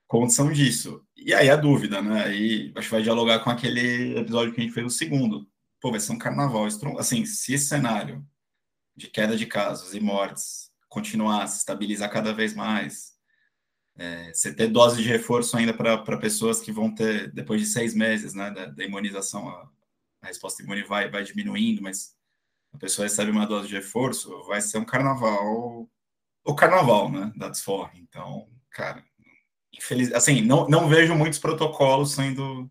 condição 0.08 0.52
disso. 0.52 1.06
E 1.16 1.34
aí 1.34 1.50
a 1.50 1.56
dúvida, 1.56 2.02
né? 2.02 2.26
Aí 2.26 2.74
acho 2.76 2.88
que 2.88 2.96
vai 2.96 3.04
dialogar 3.04 3.40
com 3.40 3.50
aquele 3.50 4.18
episódio 4.20 4.54
que 4.54 4.60
a 4.60 4.64
gente 4.64 4.74
fez 4.74 4.84
no 4.84 4.90
segundo. 4.90 5.48
Pô, 5.80 5.92
vai 5.92 6.00
ser 6.00 6.12
um 6.12 6.18
carnaval. 6.18 6.68
Assim, 6.98 7.26
se 7.26 7.54
esse 7.54 7.66
cenário 7.66 8.26
de 9.02 9.08
queda 9.08 9.36
de 9.36 9.48
casos 9.48 9.96
e 9.96 10.00
mortes 10.00 10.70
continuar, 10.88 11.48
se 11.48 11.58
estabilizar 11.58 12.12
cada 12.12 12.34
vez 12.34 12.54
mais, 12.54 13.14
é, 13.98 14.32
você 14.32 14.54
ter 14.54 14.68
dose 14.68 15.02
de 15.02 15.08
reforço 15.08 15.58
ainda 15.58 15.74
para 15.74 16.18
pessoas 16.18 16.60
que 16.62 16.72
vão 16.72 16.94
ter, 16.94 17.32
depois 17.32 17.62
de 17.62 17.68
seis 17.68 17.96
meses 17.96 18.34
né, 18.34 18.52
da, 18.52 18.66
da 18.68 18.84
imunização, 18.84 19.48
a, 19.50 19.70
a 20.22 20.28
resposta 20.28 20.62
imune 20.62 20.84
vai, 20.84 21.10
vai 21.10 21.24
diminuindo, 21.24 21.82
mas 21.82 22.14
a 22.74 22.78
pessoa 22.78 23.06
recebe 23.06 23.32
uma 23.32 23.48
dose 23.48 23.70
de 23.70 23.76
reforço, 23.76 24.44
vai 24.44 24.62
ser 24.62 24.78
um 24.78 24.86
carnaval, 24.86 25.90
o 26.44 26.56
carnaval, 26.56 27.10
né, 27.10 27.32
da 27.36 27.50
desforra. 27.50 27.92
Então, 27.96 28.50
cara, 28.70 29.04
infeliz, 29.74 30.14
assim, 30.14 30.42
não, 30.42 30.68
não 30.68 30.88
vejo 30.88 31.16
muitos 31.16 31.40
protocolos 31.40 32.14
sendo 32.14 32.70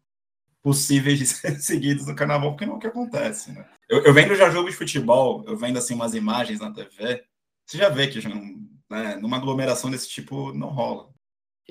possíveis 0.62 1.42
seguidos 1.60 2.06
no 2.06 2.14
carnaval, 2.14 2.50
porque 2.50 2.66
não 2.66 2.74
é 2.74 2.76
o 2.76 2.80
que 2.80 2.86
acontece, 2.86 3.52
né? 3.52 3.66
Eu, 3.88 4.04
eu 4.04 4.14
vendo 4.14 4.34
já 4.34 4.50
jogo 4.50 4.70
de 4.70 4.76
futebol, 4.76 5.44
eu 5.46 5.56
vendo 5.56 5.78
assim 5.78 5.94
umas 5.94 6.14
imagens 6.14 6.60
na 6.60 6.72
TV, 6.72 7.24
você 7.66 7.78
já 7.78 7.88
vê 7.88 8.08
que 8.08 8.20
já 8.20 8.28
não, 8.28 8.42
né, 8.90 9.16
numa 9.16 9.36
aglomeração 9.36 9.90
desse 9.90 10.08
tipo 10.08 10.52
não 10.52 10.68
rola. 10.68 11.08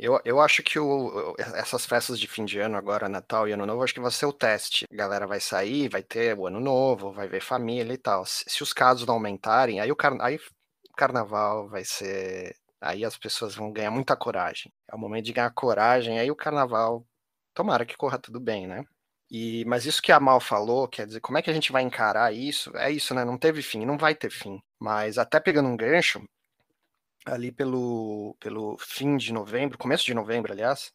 Eu, 0.02 0.19
eu 0.23 0.39
acho 0.39 0.63
que 0.63 0.80
o, 0.80 1.36
essas 1.56 1.86
festas 1.86 2.17
de 2.17 2.25
fim 2.25 2.45
de 2.45 2.58
ano 2.58 2.78
agora, 2.78 3.10
Natal 3.10 3.49
e 3.49 3.52
Ano 3.52 3.65
Novo, 3.65 3.84
acho 3.84 3.93
que 3.93 3.99
vai 3.99 4.10
ser 4.12 4.25
o 4.25 4.34
teste. 4.34 4.86
A 4.89 4.95
galera 4.95 5.28
vai 5.28 5.41
sair, 5.41 5.89
vai 5.89 6.02
ter 6.02 6.38
o 6.38 6.47
Ano 6.47 6.62
Novo, 6.62 7.12
vai 7.12 7.28
ver 7.28 7.41
família 7.41 7.93
e 7.93 7.97
tal. 7.97 8.25
Se, 8.25 8.45
se 8.47 8.63
os 8.63 8.71
casos 8.71 9.06
não 9.06 9.15
aumentarem, 9.15 9.82
aí 9.82 9.91
o, 9.91 9.95
car 9.97 10.15
aí 10.21 10.38
o 10.38 10.95
carnaval 10.95 11.67
vai 11.67 11.84
ser. 11.84 12.56
Aí 12.80 13.04
as 13.04 13.17
pessoas 13.17 13.56
vão 13.56 13.73
ganhar 13.73 13.91
muita 13.91 14.15
coragem. 14.15 14.71
É 14.89 14.95
o 14.95 14.97
momento 14.97 15.25
de 15.25 15.34
ganhar 15.34 15.52
coragem, 15.52 16.17
aí 16.17 16.32
o 16.32 16.36
carnaval, 16.36 17.06
tomara 17.54 17.86
que 17.86 17.98
corra 17.98 18.18
tudo 18.18 18.40
bem, 18.40 18.68
né? 18.68 18.86
E, 19.32 19.64
mas 19.66 19.86
isso 19.86 20.02
que 20.02 20.12
a 20.12 20.20
Mal 20.20 20.40
falou, 20.40 20.88
quer 20.88 21.06
dizer, 21.06 21.20
como 21.20 21.38
é 21.38 21.42
que 21.42 21.50
a 21.50 21.54
gente 21.54 21.72
vai 21.72 21.84
encarar 21.84 22.34
isso? 22.34 22.76
É 22.76 22.92
isso, 22.92 23.14
né? 23.14 23.24
Não 23.24 23.38
teve 23.38 23.62
fim, 23.62 23.86
não 23.86 23.98
vai 23.98 24.16
ter 24.16 24.32
fim. 24.32 24.62
Mas 24.80 25.18
até 25.18 25.40
pegando 25.40 25.70
um 25.70 25.78
gancho, 25.78 26.24
ali 27.26 27.52
pelo, 27.52 28.36
pelo 28.40 28.78
fim 28.80 29.18
de 29.18 29.32
novembro, 29.34 29.78
começo 29.78 30.06
de 30.06 30.14
novembro, 30.14 30.52
aliás, 30.52 30.92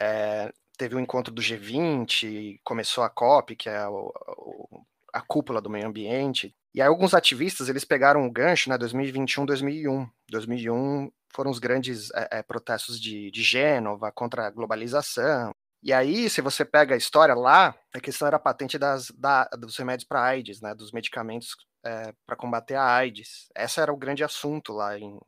é, 0.00 0.52
teve 0.78 0.94
o 0.94 0.98
um 0.98 1.00
encontro 1.00 1.32
do 1.32 1.42
G20, 1.42 2.60
começou 2.64 3.04
a 3.04 3.10
COP, 3.10 3.56
que 3.56 3.68
é 3.68 3.86
o, 3.86 4.12
o, 4.28 4.86
a 5.12 5.20
cúpula 5.20 5.60
do 5.60 5.70
meio 5.70 5.86
ambiente, 5.86 6.54
e 6.74 6.82
aí 6.82 6.88
alguns 6.88 7.14
ativistas, 7.14 7.68
eles 7.68 7.84
pegaram 7.84 8.22
um 8.22 8.30
gancho, 8.30 8.68
né, 8.68 8.76
2021, 8.76 9.46
2001. 9.46 10.08
2001 10.28 11.10
foram 11.32 11.50
os 11.50 11.58
grandes 11.60 12.10
é, 12.12 12.38
é, 12.38 12.42
protestos 12.42 13.00
de, 13.00 13.30
de 13.30 13.42
Gênova 13.42 14.10
contra 14.10 14.46
a 14.46 14.50
globalização, 14.50 15.54
e 15.84 15.92
aí, 15.92 16.30
se 16.30 16.40
você 16.40 16.64
pega 16.64 16.94
a 16.94 16.98
história 16.98 17.34
lá, 17.34 17.74
a 17.92 18.00
questão 18.00 18.26
era 18.26 18.38
a 18.38 18.40
patente 18.40 18.78
das, 18.78 19.10
da, 19.10 19.44
dos 19.58 19.76
remédios 19.76 20.08
para 20.08 20.24
AIDS, 20.24 20.62
né, 20.62 20.74
dos 20.74 20.92
medicamentos 20.92 21.54
é, 21.84 22.14
para 22.24 22.34
combater 22.34 22.74
a 22.74 22.86
AIDS. 22.86 23.50
Esse 23.54 23.80
era 23.80 23.92
o 23.92 23.96
grande 23.96 24.24
assunto 24.24 24.72
lá 24.72 24.98
em, 24.98 25.18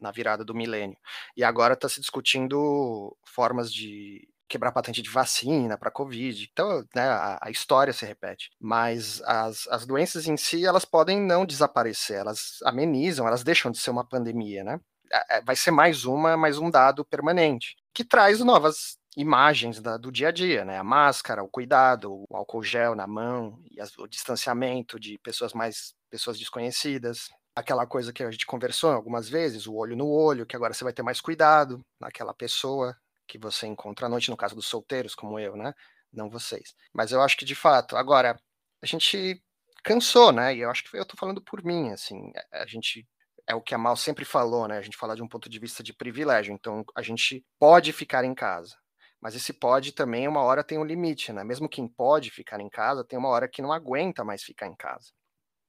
na 0.00 0.10
virada 0.10 0.44
do 0.44 0.56
milênio. 0.56 0.98
E 1.36 1.44
agora 1.44 1.74
está 1.74 1.88
se 1.88 2.00
discutindo 2.00 3.16
formas 3.24 3.72
de 3.72 4.28
quebrar 4.48 4.72
patente 4.72 5.00
de 5.00 5.08
vacina 5.08 5.78
para 5.78 5.90
Covid. 5.92 6.48
Então, 6.52 6.84
né, 6.92 7.08
a, 7.08 7.38
a, 7.42 7.50
história 7.50 7.92
se 7.92 8.04
repete. 8.04 8.50
Mas 8.60 9.22
as, 9.22 9.68
as 9.68 9.86
doenças 9.86 10.26
em 10.26 10.36
si, 10.36 10.66
elas 10.66 10.84
podem 10.84 11.20
não 11.20 11.46
desaparecer, 11.46 12.16
elas 12.16 12.58
amenizam, 12.64 13.24
elas 13.24 13.44
deixam 13.44 13.70
de 13.70 13.78
ser 13.78 13.90
uma 13.90 14.04
pandemia, 14.04 14.64
né? 14.64 14.80
É, 15.12 15.36
é, 15.36 15.42
vai 15.42 15.54
ser 15.54 15.70
mais 15.70 16.04
uma, 16.04 16.36
mais 16.36 16.58
um 16.58 16.68
dado 16.70 17.04
permanente, 17.04 17.76
que 17.94 18.04
traz 18.04 18.40
novas 18.40 18.98
imagens 19.16 19.80
da, 19.80 19.96
do 19.96 20.12
dia 20.12 20.28
a 20.28 20.32
dia, 20.32 20.64
né? 20.64 20.78
A 20.78 20.84
máscara, 20.84 21.42
o 21.42 21.48
cuidado, 21.48 22.24
o 22.28 22.36
álcool 22.36 22.62
gel 22.62 22.94
na 22.94 23.06
mão 23.06 23.58
e 23.70 23.80
as, 23.80 23.96
o 23.98 24.06
distanciamento 24.06 25.00
de 25.00 25.18
pessoas 25.18 25.52
mais 25.52 25.94
pessoas 26.10 26.38
desconhecidas 26.38 27.28
aquela 27.56 27.86
coisa 27.86 28.12
que 28.12 28.22
a 28.22 28.30
gente 28.30 28.44
conversou 28.44 28.92
algumas 28.92 29.30
vezes, 29.30 29.66
o 29.66 29.74
olho 29.74 29.96
no 29.96 30.06
olho, 30.06 30.44
que 30.44 30.54
agora 30.54 30.74
você 30.74 30.84
vai 30.84 30.92
ter 30.92 31.02
mais 31.02 31.22
cuidado 31.22 31.80
naquela 31.98 32.34
pessoa 32.34 32.94
que 33.26 33.38
você 33.38 33.66
encontra 33.66 34.06
à 34.06 34.08
noite, 34.10 34.30
no 34.30 34.36
caso 34.36 34.54
dos 34.54 34.66
solteiros, 34.66 35.14
como 35.14 35.38
eu, 35.38 35.56
né? 35.56 35.72
Não 36.12 36.28
vocês. 36.28 36.74
Mas 36.92 37.12
eu 37.12 37.22
acho 37.22 37.36
que, 37.36 37.46
de 37.46 37.54
fato, 37.54 37.96
agora, 37.96 38.38
a 38.82 38.86
gente 38.86 39.42
cansou, 39.82 40.32
né? 40.32 40.54
E 40.54 40.60
eu 40.60 40.70
acho 40.70 40.84
que 40.84 40.96
eu 40.96 41.06
tô 41.06 41.16
falando 41.16 41.42
por 41.42 41.64
mim, 41.64 41.90
assim, 41.90 42.30
a 42.52 42.66
gente 42.66 43.08
é 43.48 43.54
o 43.54 43.62
que 43.62 43.74
a 43.74 43.78
Mal 43.78 43.96
sempre 43.96 44.24
falou, 44.24 44.68
né? 44.68 44.76
A 44.76 44.82
gente 44.82 44.96
fala 44.96 45.16
de 45.16 45.22
um 45.22 45.28
ponto 45.28 45.48
de 45.48 45.58
vista 45.58 45.82
de 45.82 45.94
privilégio, 45.94 46.52
então 46.52 46.84
a 46.94 47.00
gente 47.02 47.44
pode 47.58 47.92
ficar 47.92 48.24
em 48.24 48.34
casa. 48.34 48.76
Mas 49.20 49.34
esse 49.34 49.52
pode 49.52 49.92
também, 49.92 50.28
uma 50.28 50.42
hora 50.42 50.62
tem 50.62 50.78
um 50.78 50.84
limite, 50.84 51.32
né? 51.32 51.42
Mesmo 51.42 51.68
quem 51.68 51.88
pode 51.88 52.30
ficar 52.30 52.60
em 52.60 52.68
casa, 52.68 53.04
tem 53.04 53.18
uma 53.18 53.28
hora 53.28 53.48
que 53.48 53.62
não 53.62 53.72
aguenta 53.72 54.24
mais 54.24 54.42
ficar 54.42 54.66
em 54.66 54.74
casa. 54.74 55.10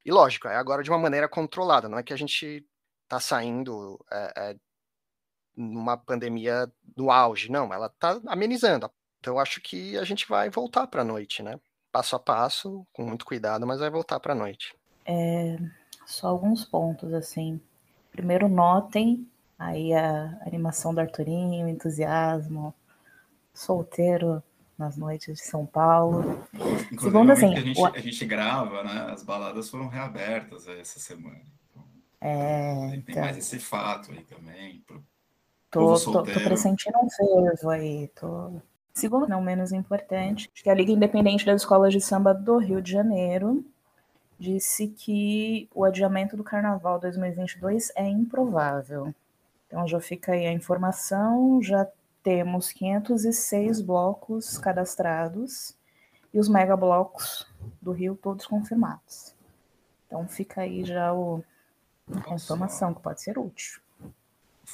E 0.05 0.12
lógico, 0.12 0.47
é 0.47 0.55
agora 0.55 0.83
de 0.83 0.89
uma 0.89 0.99
maneira 0.99 1.27
controlada, 1.27 1.89
não 1.89 1.97
é 1.97 2.03
que 2.03 2.13
a 2.13 2.17
gente 2.17 2.65
está 3.03 3.19
saindo 3.19 4.03
é, 4.12 4.33
é, 4.38 4.55
numa 5.55 5.97
pandemia 5.97 6.71
no 6.95 7.10
auge, 7.10 7.51
não, 7.51 7.73
ela 7.73 7.88
está 7.88 8.19
amenizando. 8.27 8.89
Então 9.19 9.39
acho 9.39 9.60
que 9.62 9.97
a 9.97 10.03
gente 10.03 10.27
vai 10.27 10.49
voltar 10.49 10.88
para 10.88 11.01
a 11.01 11.05
noite, 11.05 11.41
né? 11.41 11.60
Passo 11.91 12.15
a 12.15 12.19
passo, 12.19 12.86
com 12.93 13.03
muito 13.03 13.25
cuidado, 13.25 13.65
mas 13.65 13.79
vai 13.79 13.89
voltar 13.89 14.19
para 14.19 14.33
a 14.33 14.36
noite. 14.36 14.75
É, 15.05 15.57
só 16.05 16.27
alguns 16.27 16.63
pontos, 16.63 17.13
assim. 17.13 17.60
Primeiro, 18.12 18.47
notem 18.47 19.29
aí 19.57 19.93
a 19.93 20.38
animação 20.45 20.93
do 20.93 21.01
Arturinho, 21.01 21.65
o 21.65 21.69
entusiasmo, 21.69 22.73
solteiro 23.58 24.41
nas 24.78 24.96
noites 24.96 25.36
de 25.36 25.43
São 25.43 25.65
Paulo. 25.65 26.48
Inclusive, 26.54 27.02
Segundo, 27.02 27.32
assim, 27.32 27.56
a 27.56 27.60
gente, 27.60 27.82
o... 27.82 27.86
a 27.86 28.00
gente, 28.00 28.26
grava, 28.26 28.84
né? 28.84 29.08
As 29.12 29.24
baladas 29.24 29.70
foram 29.70 29.88
reabertas 29.88 30.67
essa 30.67 31.00
semana. 31.00 31.41
Então, 31.70 31.84
é, 32.22 32.89
tem, 32.89 33.00
então... 33.00 33.24
mais 33.24 33.38
esse 33.38 33.60
fato 33.60 34.12
aí 34.12 34.24
também. 34.24 34.84
Pro 34.86 35.04
tô, 35.72 36.00
tô, 36.00 36.24
tô 36.24 36.24
pressentindo 36.24 36.98
um 37.02 37.10
fervo 37.10 37.70
aí. 37.70 38.08
Tô... 38.10 38.62
Segundo, 38.93 39.28
não 39.28 39.41
menos 39.41 39.72
importante, 39.72 40.50
que 40.54 40.70
a 40.70 40.74
Liga 40.74 40.91
Independente 40.91 41.46
das 41.46 41.62
Escolas 41.62 41.93
de 41.93 42.02
Samba 42.02 42.34
do 42.34 42.58
Rio 42.58 42.82
de 42.82 42.91
Janeiro 42.91 43.65
disse 44.39 44.88
que 44.88 45.67
o 45.74 45.84
adiamento 45.84 46.38
do 46.38 46.43
Carnaval 46.43 47.00
2022 47.00 47.91
é 47.96 48.08
improvável. 48.08 49.13
Então 49.65 49.88
já 49.88 50.00
fica 50.00 50.32
aí 50.32 50.46
a 50.46 50.54
informação, 50.54 51.62
já 51.62 51.88
temos 52.27 52.73
506 52.73 53.79
blocos 53.79 54.57
cadastrados 54.57 55.77
e 56.33 56.37
os 56.37 56.49
megablocos 56.49 57.47
do 57.81 57.93
Rio 57.93 58.19
todos 58.21 58.45
confirmados. 58.45 59.33
Então 60.05 60.27
fica 60.27 60.59
aí 60.59 60.83
já 60.83 61.13
o, 61.13 61.41
a 62.27 62.35
informação 62.35 62.93
que 62.93 63.01
pode 63.01 63.21
ser 63.21 63.39
útil. 63.39 63.79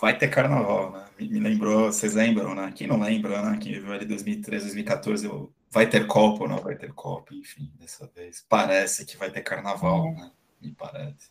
Vai 0.01 0.17
ter 0.17 0.29
carnaval, 0.29 0.93
né? 0.93 1.05
Me, 1.19 1.39
lembrou, 1.39 1.91
vocês 1.91 2.15
lembram, 2.15 2.55
né? 2.55 2.73
Quem 2.75 2.87
não 2.87 2.99
lembra, 2.99 3.43
né? 3.43 3.59
Quem 3.61 3.73
viveu 3.73 3.93
ali 3.93 4.07
2013, 4.07 4.65
2014, 4.65 5.29
vai 5.69 5.87
ter 5.87 6.07
Copa 6.07 6.45
ou 6.45 6.49
não 6.49 6.57
vai 6.57 6.75
ter 6.75 6.91
Copa, 6.91 7.35
enfim, 7.35 7.71
dessa 7.79 8.09
vez. 8.15 8.43
Parece 8.49 9.05
que 9.05 9.15
vai 9.15 9.29
ter 9.29 9.41
carnaval, 9.41 10.07
é. 10.07 10.11
né? 10.13 10.31
Me 10.59 10.71
parece. 10.71 11.29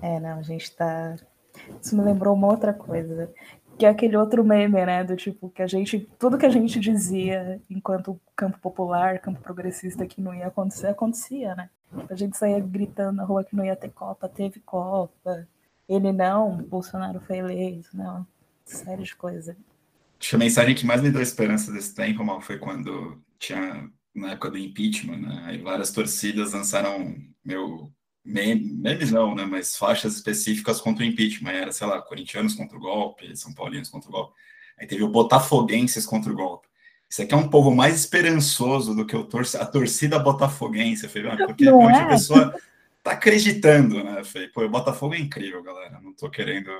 É, 0.00 0.18
não, 0.18 0.38
a 0.38 0.42
gente 0.42 0.74
tá. 0.74 1.16
Isso 1.82 1.94
me 1.94 2.02
lembrou 2.02 2.34
uma 2.34 2.48
outra 2.48 2.72
coisa 2.72 3.14
que 3.78 3.86
é 3.86 3.88
aquele 3.88 4.16
outro 4.16 4.44
meme, 4.44 4.84
né? 4.84 5.04
Do 5.04 5.16
tipo, 5.16 5.50
que 5.50 5.62
a 5.62 5.66
gente. 5.66 6.08
Tudo 6.18 6.38
que 6.38 6.46
a 6.46 6.50
gente 6.50 6.78
dizia 6.78 7.60
enquanto 7.68 8.20
campo 8.36 8.58
popular, 8.58 9.18
campo 9.18 9.40
progressista 9.40 10.06
que 10.06 10.20
não 10.20 10.34
ia 10.34 10.46
acontecer, 10.46 10.88
acontecia, 10.88 11.54
né? 11.54 11.70
A 12.08 12.14
gente 12.14 12.36
saía 12.36 12.58
gritando 12.60 13.16
na 13.16 13.24
rua 13.24 13.44
que 13.44 13.54
não 13.54 13.64
ia 13.64 13.76
ter 13.76 13.90
Copa, 13.90 14.28
teve 14.28 14.60
Copa. 14.60 15.46
Ele 15.88 16.12
não, 16.12 16.56
Bolsonaro 16.56 17.20
foi 17.20 17.38
eleito, 17.38 17.90
não. 17.94 18.26
Série 18.64 19.02
de 19.02 19.14
coisas. 19.14 19.54
Acho 20.18 20.30
que 20.30 20.36
a 20.36 20.38
mensagem 20.38 20.74
que 20.74 20.86
mais 20.86 21.02
me 21.02 21.10
deu 21.10 21.20
esperança 21.20 21.70
desse 21.70 21.94
tempo, 21.94 22.24
mal, 22.24 22.40
foi 22.40 22.58
quando 22.58 23.22
tinha, 23.38 23.88
na 24.14 24.30
época 24.30 24.50
do 24.50 24.58
impeachment, 24.58 25.18
né? 25.18 25.42
Aí 25.46 25.58
várias 25.58 25.92
torcidas 25.92 26.52
lançaram 26.52 27.14
meu 27.44 27.92
memes 28.24 29.10
não, 29.10 29.34
né, 29.34 29.44
mas 29.44 29.76
faixas 29.76 30.14
específicas 30.14 30.80
contra 30.80 31.04
o 31.04 31.06
impeachment. 31.06 31.50
Era, 31.50 31.72
sei 31.72 31.86
lá, 31.86 32.00
corintianos 32.00 32.54
contra 32.54 32.76
o 32.76 32.80
golpe, 32.80 33.36
São 33.36 33.52
Paulinos 33.52 33.90
contra 33.90 34.08
o 34.08 34.12
golpe. 34.12 34.34
Aí 34.78 34.86
teve 34.86 35.02
o 35.02 35.08
botafoguenses 35.08 36.06
contra 36.06 36.32
o 36.32 36.36
golpe. 36.36 36.66
Isso 37.08 37.22
aqui 37.22 37.34
é 37.34 37.36
um 37.36 37.48
povo 37.48 37.70
mais 37.70 37.94
esperançoso 37.94 38.94
do 38.94 39.06
que 39.06 39.14
o 39.14 39.24
tor 39.24 39.44
a 39.60 39.66
torcida 39.66 40.18
botafoguense, 40.18 41.08
Fê, 41.08 41.22
porque 41.46 41.64
realmente 41.64 41.98
é? 41.98 42.02
a 42.02 42.08
pessoa 42.08 42.54
tá 43.02 43.12
acreditando, 43.12 44.02
né, 44.02 44.24
Fê? 44.24 44.48
Pô, 44.48 44.64
o 44.64 44.68
Botafogo 44.68 45.14
é 45.14 45.18
incrível, 45.18 45.62
galera. 45.62 46.00
Não 46.02 46.12
tô 46.12 46.28
querendo 46.28 46.70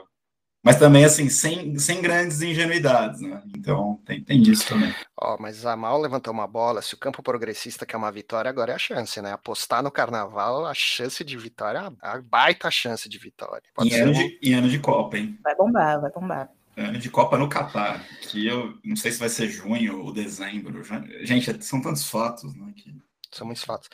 mas 0.64 0.78
também, 0.78 1.04
assim, 1.04 1.28
sem, 1.28 1.78
sem 1.78 2.00
grandes 2.00 2.40
ingenuidades, 2.40 3.20
né? 3.20 3.42
Então, 3.54 4.00
tem, 4.06 4.24
tem 4.24 4.40
isso 4.40 4.66
também. 4.66 4.94
Ó, 5.20 5.34
oh, 5.34 5.42
mas 5.42 5.66
a 5.66 5.76
Mal 5.76 6.00
levantou 6.00 6.32
uma 6.32 6.46
bola. 6.46 6.80
Se 6.80 6.94
o 6.94 6.98
campo 6.98 7.22
progressista 7.22 7.84
quer 7.84 7.98
uma 7.98 8.10
vitória, 8.10 8.48
agora 8.48 8.72
é 8.72 8.74
a 8.74 8.78
chance, 8.78 9.20
né? 9.20 9.30
Apostar 9.32 9.82
no 9.82 9.90
carnaval, 9.90 10.64
a 10.64 10.72
chance 10.72 11.22
de 11.22 11.36
vitória, 11.36 11.92
a 12.00 12.22
baita 12.22 12.70
chance 12.70 13.06
de 13.10 13.18
vitória. 13.18 13.62
Pode 13.74 13.94
em, 13.94 14.00
ano 14.00 14.12
um... 14.12 14.14
de, 14.14 14.38
em 14.42 14.54
ano 14.54 14.70
de 14.70 14.78
Copa, 14.78 15.18
hein? 15.18 15.38
Vai 15.44 15.54
bombar, 15.54 16.00
vai 16.00 16.10
bombar. 16.10 16.48
Ano 16.78 16.98
de 16.98 17.10
Copa 17.10 17.36
no 17.36 17.46
Catar, 17.46 18.02
que 18.22 18.46
eu 18.46 18.74
não 18.82 18.96
sei 18.96 19.12
se 19.12 19.18
vai 19.18 19.28
ser 19.28 19.48
junho 19.48 20.02
ou 20.02 20.14
dezembro. 20.14 20.82
Gente, 21.24 21.62
são 21.62 21.82
tantos 21.82 22.08
fatos, 22.08 22.54
né? 22.56 22.72
Que... 22.74 22.96
São 23.30 23.46
muitos 23.46 23.64
fatos. 23.64 23.90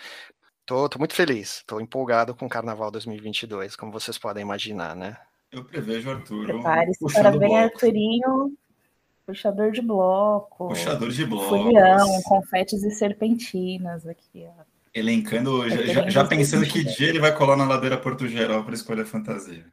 Tô, 0.65 0.89
tô 0.89 1.01
muito 1.01 1.15
feliz, 1.15 1.65
tô 1.67 1.81
empolgado 1.81 2.33
com 2.33 2.47
o 2.47 2.49
Carnaval 2.49 2.93
2022, 2.93 3.75
como 3.75 3.91
vocês 3.91 4.17
podem 4.17 4.43
imaginar, 4.43 4.95
né? 4.95 5.17
Eu 5.53 5.65
prevejo, 5.65 6.11
Arthur. 6.11 6.47
Prepare-se 6.47 7.13
para 7.13 7.31
ver 7.31 7.53
Arturinho, 7.55 8.57
puxador 9.27 9.73
de 9.73 9.83
bloco. 9.83 10.69
Puxador 10.69 11.11
de 11.11 11.27
bloco. 11.27 11.49
Folião, 11.49 12.23
confetes 12.23 12.83
e 12.83 12.91
serpentinas 12.91 14.07
aqui, 14.07 14.47
ó. 14.47 14.65
Elencando, 14.93 15.69
já, 15.71 16.09
já, 16.09 16.25
pensando 16.25 16.67
que 16.67 16.83
dia 16.83 17.09
ele 17.09 17.21
vai 17.21 17.33
colar 17.37 17.57
na 17.57 17.65
ladeira 17.65 17.97
Porto 17.97 18.27
Geral 18.27 18.65
para 18.65 18.75
escolher 18.75 19.03
a 19.03 19.07
fantasia. 19.07 19.65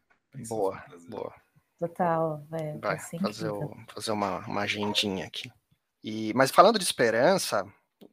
boa, 0.47 0.77
fantasia. 0.77 1.09
boa. 1.09 1.33
Total, 1.79 2.43
velho. 2.49 2.79
Vai 2.79 2.99
fazer, 2.99 3.49
o, 3.49 3.75
fazer 3.93 4.11
uma, 4.11 4.39
uma 4.47 4.61
agendinha 4.61 5.25
aqui. 5.25 5.51
E, 6.03 6.31
mas 6.35 6.51
falando 6.51 6.77
de 6.77 6.85
esperança, 6.85 7.65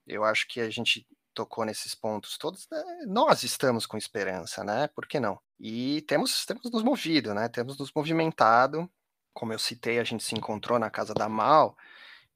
Eu 0.07 0.25
acho 0.25 0.47
que 0.49 0.61
a 0.61 0.71
gente 0.71 1.07
tocou 1.35 1.65
nesses 1.65 1.95
pontos 1.95 2.39
todos. 2.39 2.69
Né? 2.71 2.83
Nós 3.07 3.43
estamos 3.43 3.87
com 3.87 3.97
esperança, 3.97 4.65
né? 4.65 4.89
Por 4.89 5.07
que 5.07 5.21
não? 5.21 5.39
E 5.59 6.03
temos, 6.03 6.47
temos 6.47 6.71
nos 6.71 6.83
movido, 6.83 7.35
né? 7.35 7.49
Temos 7.49 7.79
nos 7.79 7.93
movimentado. 7.93 8.91
Como 9.33 9.53
eu 9.53 9.59
citei, 9.59 9.99
a 9.99 10.05
gente 10.05 10.23
se 10.23 10.35
encontrou 10.35 10.79
na 10.79 10.91
casa 10.91 11.13
da 11.13 11.29
Mal 11.29 11.77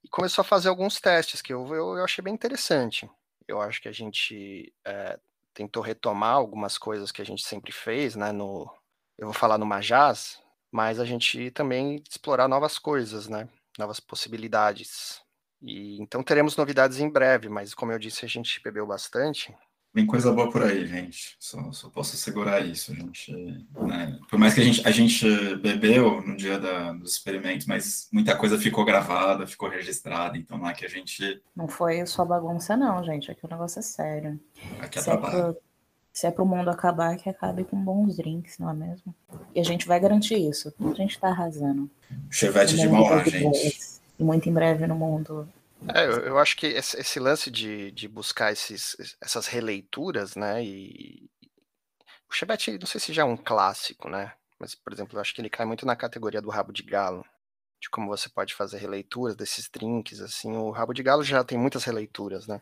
e 0.03 0.09
começou 0.09 0.43
a 0.43 0.45
fazer 0.45 0.69
alguns 0.69 1.01
testes 1.01 1.41
que 1.41 1.53
eu, 1.53 1.67
eu, 1.69 1.97
eu 1.97 2.05
achei 2.05 2.23
bem 2.23 2.35
interessante. 2.35 3.09
Eu 3.47 3.61
acho 3.61 3.81
que 3.81 3.89
a 3.89 3.93
gente 3.93 4.73
é, 4.85 5.19
tentou 5.55 5.83
retomar 5.83 6.35
algumas 6.35 6.79
coisas 6.79 7.11
que 7.11 7.23
a 7.23 7.25
gente 7.25 7.43
sempre 7.43 7.73
fez, 7.73 8.15
né? 8.17 8.33
No, 8.33 8.71
eu 9.17 9.27
vou 9.27 9.35
falar 9.35 9.59
no 9.59 9.67
Majaz, 9.67 10.41
mas 10.71 11.01
a 11.01 11.05
gente 11.05 11.51
também 11.51 12.03
explorar 12.09 12.47
novas 12.49 12.79
coisas, 12.79 13.29
né? 13.29 13.49
Novas 13.79 14.01
possibilidades. 14.01 15.21
E 15.61 16.01
então 16.01 16.23
teremos 16.23 16.57
novidades 16.57 17.01
em 17.01 17.11
breve, 17.11 17.49
mas 17.49 17.75
como 17.75 17.93
eu 17.93 17.99
disse, 17.99 18.25
a 18.25 18.29
gente 18.29 18.61
bebeu 18.63 18.87
bastante. 18.87 19.55
Tem 19.95 20.07
coisa 20.07 20.31
boa 20.31 20.51
por 20.51 20.63
aí, 20.63 20.87
gente. 20.87 21.35
Só, 21.41 21.73
só 21.73 21.89
posso 21.89 22.15
assegurar 22.15 22.65
isso. 22.65 22.93
A 22.93 22.95
gente, 22.95 23.33
né? 23.81 24.19
Por 24.31 24.39
mais 24.39 24.55
que 24.55 24.61
a 24.61 24.65
gente, 24.65 24.87
a 24.87 24.91
gente 24.91 25.57
bebeu 25.57 26.21
no 26.21 26.37
dia 26.37 26.59
da, 26.59 26.93
dos 26.93 27.13
experimentos, 27.13 27.67
mas 27.67 28.09
muita 28.13 28.37
coisa 28.37 28.59
ficou 28.59 28.85
gravada, 28.85 29.47
ficou 29.47 29.69
registrada, 29.69 30.37
então 30.37 30.59
não 30.59 30.69
é 30.69 30.75
que 30.75 30.85
a 30.85 30.89
gente. 30.89 31.43
Não 31.57 31.67
foi 31.67 32.05
só 32.07 32.25
bagunça, 32.25 32.77
não, 32.77 33.03
gente. 33.03 33.31
Aqui 33.31 33.45
o 33.45 33.49
negócio 33.51 33.79
é 33.79 33.83
sério. 33.83 34.39
Aqui 34.79 34.99
é 34.99 35.03
se, 35.03 35.11
é 35.11 35.17
pro, 35.17 35.57
se 36.13 36.27
é 36.27 36.31
pro 36.31 36.47
mundo 36.47 36.69
acabar, 36.69 37.17
que 37.17 37.29
acabe 37.29 37.65
com 37.65 37.83
bons 37.83 38.17
drinks, 38.17 38.59
não 38.59 38.71
é 38.71 38.75
mesmo? 38.75 39.15
E 39.55 39.59
a 39.59 39.65
gente 39.65 39.89
vai 39.89 39.99
garantir 39.99 40.37
isso. 40.37 40.73
A 40.81 40.95
gente 40.95 41.19
tá 41.19 41.29
arrasando. 41.29 41.91
Chevette 42.31 42.77
de 42.77 42.89
Mauá, 42.89 43.25
gente. 43.25 43.99
E 44.19 44.25
muito 44.25 44.49
em 44.49 44.53
breve 44.53 44.87
no 44.87 44.95
mundo 44.95 45.49
é, 45.95 46.07
eu, 46.07 46.19
eu, 46.25 46.39
acho 46.39 46.57
que 46.57 46.67
esse, 46.67 46.99
esse 46.99 47.21
lance 47.21 47.51
de, 47.51 47.93
de, 47.93 48.09
buscar 48.09 48.53
esses, 48.53 48.97
essas 49.21 49.47
releituras, 49.47 50.35
né? 50.35 50.65
E 50.65 51.31
o 52.29 52.35
Chebet, 52.35 52.79
não 52.79 52.87
sei 52.87 53.01
se 53.01 53.13
já 53.13 53.23
é 53.23 53.25
um 53.25 53.37
clássico, 53.37 54.09
né? 54.09 54.33
Mas, 54.59 54.75
por 54.75 54.93
exemplo, 54.93 55.17
eu 55.17 55.21
acho 55.21 55.35
que 55.35 55.41
ele 55.41 55.49
cai 55.49 55.65
muito 55.65 55.87
na 55.87 55.95
categoria 55.95 56.43
do 56.43 56.51
rabo 56.51 56.73
de 56.73 56.83
galo, 56.83 57.25
de 57.81 57.89
como 57.89 58.09
você 58.09 58.29
pode 58.29 58.55
fazer 58.55 58.79
releituras 58.79 59.37
desses 59.37 59.69
drinks, 59.69 60.21
assim. 60.21 60.57
O 60.57 60.71
rabo 60.71 60.93
de 60.93 61.03
galo 61.03 61.23
já 61.23 61.45
tem 61.45 61.57
muitas 61.57 61.85
releituras, 61.85 62.49
né? 62.49 62.61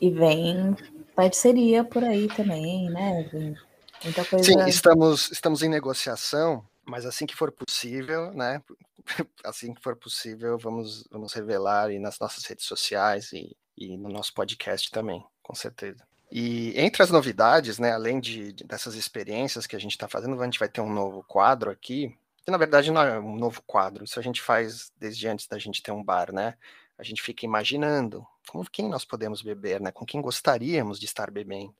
E 0.00 0.10
vem 0.10 0.74
parceria 1.14 1.84
por 1.84 2.02
aí 2.02 2.26
também, 2.28 2.88
né? 2.88 3.28
Vem 3.30 3.54
muita 4.02 4.24
coisa. 4.24 4.44
Sim, 4.44 4.66
estamos, 4.66 5.30
estamos 5.30 5.62
em 5.62 5.68
negociação 5.68 6.66
mas 6.92 7.06
assim 7.06 7.24
que 7.24 7.34
for 7.34 7.50
possível, 7.50 8.34
né? 8.34 8.62
Assim 9.42 9.72
que 9.72 9.82
for 9.82 9.96
possível, 9.96 10.58
vamos, 10.58 11.08
vamos 11.10 11.32
revelar 11.32 11.86
aí 11.86 11.98
nas 11.98 12.18
nossas 12.20 12.44
redes 12.44 12.66
sociais 12.66 13.32
e, 13.32 13.56
e 13.76 13.96
no 13.96 14.10
nosso 14.10 14.34
podcast 14.34 14.90
também, 14.90 15.24
com 15.42 15.54
certeza. 15.54 16.06
E 16.30 16.78
entre 16.78 17.02
as 17.02 17.10
novidades, 17.10 17.78
né, 17.78 17.92
além 17.92 18.20
de 18.20 18.52
dessas 18.52 18.94
experiências 18.94 19.66
que 19.66 19.74
a 19.74 19.78
gente 19.78 19.92
está 19.92 20.06
fazendo, 20.06 20.40
a 20.40 20.44
gente 20.44 20.58
vai 20.58 20.68
ter 20.68 20.82
um 20.82 20.92
novo 20.92 21.24
quadro 21.24 21.70
aqui, 21.70 22.14
que 22.44 22.50
na 22.50 22.58
verdade 22.58 22.92
não 22.92 23.00
é 23.02 23.18
um 23.18 23.36
novo 23.36 23.62
quadro, 23.66 24.04
isso 24.04 24.20
a 24.20 24.22
gente 24.22 24.42
faz 24.42 24.92
desde 24.98 25.26
antes 25.26 25.46
da 25.46 25.58
gente 25.58 25.82
ter 25.82 25.92
um 25.92 26.04
bar, 26.04 26.30
né? 26.30 26.54
A 26.98 27.02
gente 27.02 27.22
fica 27.22 27.46
imaginando 27.46 28.24
com 28.48 28.62
quem 28.66 28.86
nós 28.86 29.04
podemos 29.04 29.40
beber, 29.40 29.80
né? 29.80 29.90
Com 29.90 30.04
quem 30.04 30.20
gostaríamos 30.20 31.00
de 31.00 31.06
estar 31.06 31.30
bebendo. 31.30 31.74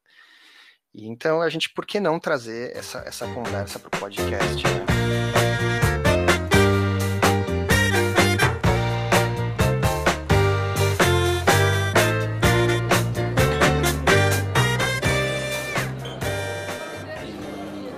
E 0.94 1.09
então 1.09 1.40
a 1.40 1.48
gente, 1.48 1.70
por 1.70 1.87
que 1.87 1.98
não 1.98 2.20
trazer 2.20 2.76
essa, 2.76 2.98
essa 3.07 3.26
conversa 3.26 3.78
para 3.78 3.88
o 3.88 3.98
podcast? 3.98 4.62
Né? 4.62 4.85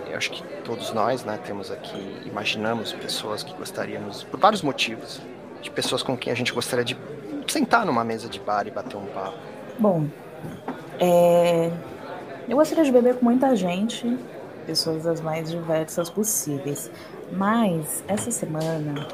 eu 0.09 0.17
acho 0.17 0.31
que 0.31 0.45
todos 0.63 0.93
nós, 0.93 1.25
né, 1.25 1.37
temos 1.45 1.73
aqui, 1.73 2.23
imaginamos 2.25 2.93
pessoas 2.93 3.43
que 3.43 3.53
gostaríamos, 3.55 4.23
por 4.23 4.39
vários 4.39 4.63
motivos, 4.63 5.21
de 5.61 5.69
pessoas 5.69 6.05
com 6.05 6.17
quem 6.17 6.33
a 6.33 6.37
gente 6.37 6.53
gostaria 6.53 6.85
de 6.85 6.97
sentar 7.49 7.85
numa 7.85 8.05
mesa 8.05 8.29
de 8.29 8.39
bar 8.39 8.69
e 8.69 8.71
bater 8.71 8.97
um 8.97 9.07
papo. 9.07 9.37
Bom, 9.81 10.07
é, 11.01 11.73
eu 12.49 12.57
gostaria 12.57 12.85
de 12.85 12.93
beber 12.93 13.17
com 13.17 13.25
muita 13.25 13.57
gente, 13.57 14.19
pessoas 14.67 15.05
das 15.05 15.21
mais 15.21 15.51
diversas 15.51 16.11
possíveis. 16.11 16.91
Mas 17.33 18.05
essa 18.07 18.31
semana 18.31 19.07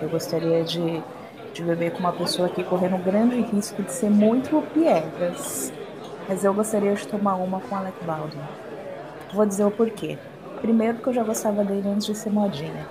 eu 0.00 0.08
gostaria 0.08 0.62
de, 0.64 1.02
de 1.52 1.62
beber 1.62 1.92
com 1.92 1.98
uma 1.98 2.12
pessoa 2.12 2.48
aqui 2.48 2.62
correndo 2.62 2.96
um 2.96 3.02
grande 3.02 3.40
risco 3.40 3.82
de 3.82 3.92
ser 3.92 4.10
muito 4.10 4.62
piegas. 4.72 5.72
Mas 6.28 6.44
eu 6.44 6.52
gostaria 6.54 6.94
de 6.94 7.06
tomar 7.08 7.34
uma 7.36 7.60
com 7.60 7.74
Alec 7.74 8.04
Baldwin. 8.04 8.40
Vou 9.32 9.44
dizer 9.44 9.64
o 9.64 9.70
porquê. 9.70 10.18
Primeiro 10.60 10.94
porque 10.94 11.10
eu 11.10 11.14
já 11.14 11.24
gostava 11.24 11.64
dele 11.64 11.88
antes 11.88 12.06
de 12.06 12.14
ser 12.14 12.30
modinha. 12.30 12.86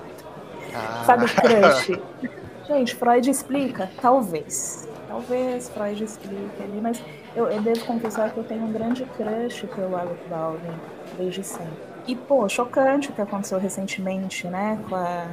Ah. 0.73 1.03
Sabe 1.05 1.25
crush? 1.25 1.99
Gente, 2.67 2.95
Freud 2.95 3.29
explica? 3.29 3.89
Talvez. 4.01 4.87
Talvez 5.07 5.69
Freud 5.69 6.03
explique 6.03 6.61
ali, 6.61 6.81
mas 6.81 7.01
eu, 7.37 7.47
eu, 7.49 7.61
devo 7.61 7.85
confessar 7.85 8.31
que 8.31 8.37
eu 8.37 8.43
tenho 8.43 8.63
um 8.63 8.71
grande 8.71 9.05
crush 9.15 9.67
pelo 9.67 9.95
Alec 9.95 10.27
Baldwin 10.27 10.73
desde 11.15 11.43
sempre. 11.43 11.77
E, 12.07 12.15
pô, 12.15 12.49
chocante 12.49 13.09
o 13.09 13.13
que 13.13 13.21
aconteceu 13.21 13.59
recentemente, 13.59 14.47
né, 14.47 14.79
com 14.89 14.95
a, 14.95 15.27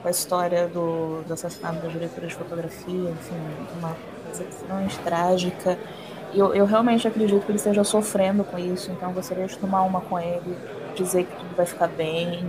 com 0.00 0.06
a 0.06 0.10
história 0.12 0.68
do, 0.68 1.22
do 1.26 1.34
assassinato 1.34 1.80
da 1.80 1.88
diretora 1.88 2.28
de 2.28 2.34
fotografia, 2.36 3.10
enfim, 3.10 3.34
uma 3.76 3.96
coisa 4.26 4.44
extremamente 4.44 4.98
trágica. 5.00 5.76
Eu, 6.32 6.54
eu 6.54 6.64
realmente 6.66 7.08
acredito 7.08 7.44
que 7.44 7.50
ele 7.50 7.58
esteja 7.58 7.82
sofrendo 7.82 8.44
com 8.44 8.56
isso, 8.56 8.92
então 8.92 9.12
gostaria 9.12 9.46
de 9.46 9.58
tomar 9.58 9.82
uma 9.82 10.00
com 10.00 10.20
ele, 10.20 10.56
dizer 10.94 11.24
que 11.24 11.34
tudo 11.34 11.56
vai 11.56 11.66
ficar 11.66 11.88
bem, 11.88 12.48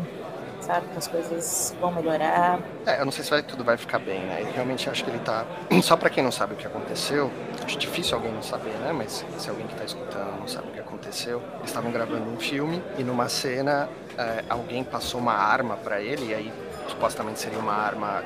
sabe? 0.61 0.87
Que 0.87 0.97
as 0.97 1.07
coisas 1.07 1.75
vão 1.79 1.91
melhorar. 1.91 2.59
É, 2.85 3.01
eu 3.01 3.05
não 3.05 3.11
sei 3.11 3.23
se 3.23 3.29
vai, 3.29 3.43
tudo 3.43 3.63
vai 3.63 3.77
ficar 3.77 3.99
bem, 3.99 4.21
né? 4.21 4.41
Eu 4.41 4.51
realmente 4.51 4.89
acho 4.89 5.03
que 5.03 5.09
ele 5.09 5.19
tá. 5.19 5.45
Só 5.81 5.97
para 5.97 6.09
quem 6.09 6.23
não 6.23 6.31
sabe 6.31 6.53
o 6.53 6.57
que 6.57 6.65
aconteceu, 6.65 7.31
acho 7.63 7.77
difícil 7.77 8.15
alguém 8.15 8.31
não 8.31 8.41
saber, 8.41 8.73
né? 8.79 8.91
Mas 8.93 9.25
se 9.37 9.49
alguém 9.49 9.67
que 9.67 9.75
tá 9.75 9.83
escutando 9.83 10.39
não 10.39 10.47
sabe 10.47 10.69
o 10.69 10.71
que 10.71 10.79
aconteceu, 10.79 11.41
eles 11.57 11.69
estavam 11.69 11.91
gravando 11.91 12.29
um 12.29 12.39
filme 12.39 12.81
e 12.97 13.03
numa 13.03 13.27
cena 13.27 13.89
é, 14.17 14.43
alguém 14.49 14.83
passou 14.83 15.19
uma 15.19 15.33
arma 15.33 15.75
para 15.77 16.01
ele, 16.01 16.27
e 16.27 16.33
aí 16.33 16.53
supostamente 16.87 17.39
seria 17.39 17.59
uma 17.59 17.73
arma 17.73 18.23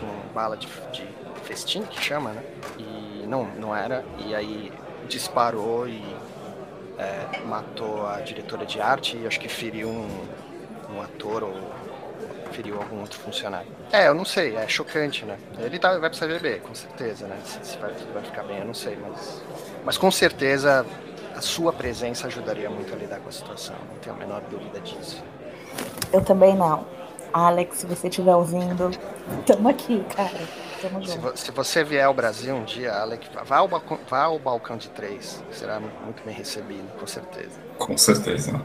com 0.00 0.32
bala 0.34 0.56
de, 0.56 0.68
de 0.92 1.06
festim, 1.44 1.82
que 1.82 2.02
chama, 2.02 2.30
né? 2.30 2.42
E 2.78 3.24
não, 3.26 3.44
não 3.44 3.74
era. 3.74 4.04
E 4.18 4.34
aí 4.34 4.72
disparou 5.08 5.88
e 5.88 6.02
é, 6.98 7.40
matou 7.46 8.06
a 8.06 8.20
diretora 8.20 8.66
de 8.66 8.80
arte 8.80 9.16
e 9.16 9.26
acho 9.26 9.40
que 9.40 9.48
feriu 9.48 9.88
um, 9.88 10.26
um 10.90 11.00
ator 11.02 11.44
ou 11.44 11.54
feriu 12.52 12.76
algum 12.76 13.00
outro 13.00 13.18
funcionário. 13.20 13.70
É, 13.92 14.08
eu 14.08 14.14
não 14.14 14.24
sei, 14.24 14.56
é 14.56 14.66
chocante, 14.66 15.24
né? 15.24 15.36
Ele 15.58 15.78
tá, 15.78 15.98
vai 15.98 16.08
precisar 16.08 16.26
beber, 16.26 16.60
com 16.60 16.74
certeza, 16.74 17.26
né? 17.26 17.36
Se, 17.44 17.58
se 17.62 17.78
vai, 17.78 17.92
vai, 18.12 18.22
ficar 18.22 18.42
bem, 18.42 18.58
eu 18.58 18.64
não 18.64 18.74
sei, 18.74 18.96
mas. 19.00 19.42
Mas 19.84 19.98
com 19.98 20.10
certeza 20.10 20.84
a 21.36 21.40
sua 21.40 21.72
presença 21.72 22.26
ajudaria 22.26 22.68
muito 22.68 22.92
a 22.92 22.96
lidar 22.96 23.20
com 23.20 23.28
a 23.28 23.32
situação, 23.32 23.76
não 23.92 23.98
tenho 24.00 24.16
a 24.16 24.18
menor 24.18 24.42
dúvida 24.50 24.80
disso. 24.80 25.22
Eu 26.12 26.24
também 26.24 26.56
não. 26.56 26.84
Alex, 27.32 27.78
se 27.78 27.86
você 27.86 28.08
estiver 28.08 28.34
ouvindo, 28.34 28.90
tamo 29.46 29.68
aqui, 29.68 30.04
cara. 30.16 30.40
Tamo 30.80 31.00
junto. 31.00 31.10
Se, 31.10 31.18
vo 31.18 31.36
se, 31.36 31.50
você 31.52 31.84
vier 31.84 32.04
ao 32.04 32.14
Brasil 32.14 32.54
um 32.54 32.64
dia, 32.64 32.92
Alex, 32.94 33.28
vá 33.44 33.58
ao, 33.58 33.68
balcão, 33.68 33.98
vá 34.08 34.22
ao 34.22 34.38
balcão 34.38 34.76
de 34.76 34.88
três. 34.88 35.42
Será 35.52 35.78
muito 35.78 36.24
bem 36.24 36.34
recebido, 36.34 36.88
com 36.98 37.06
certeza. 37.06 37.60
Com 37.78 37.96
certeza. 37.96 38.60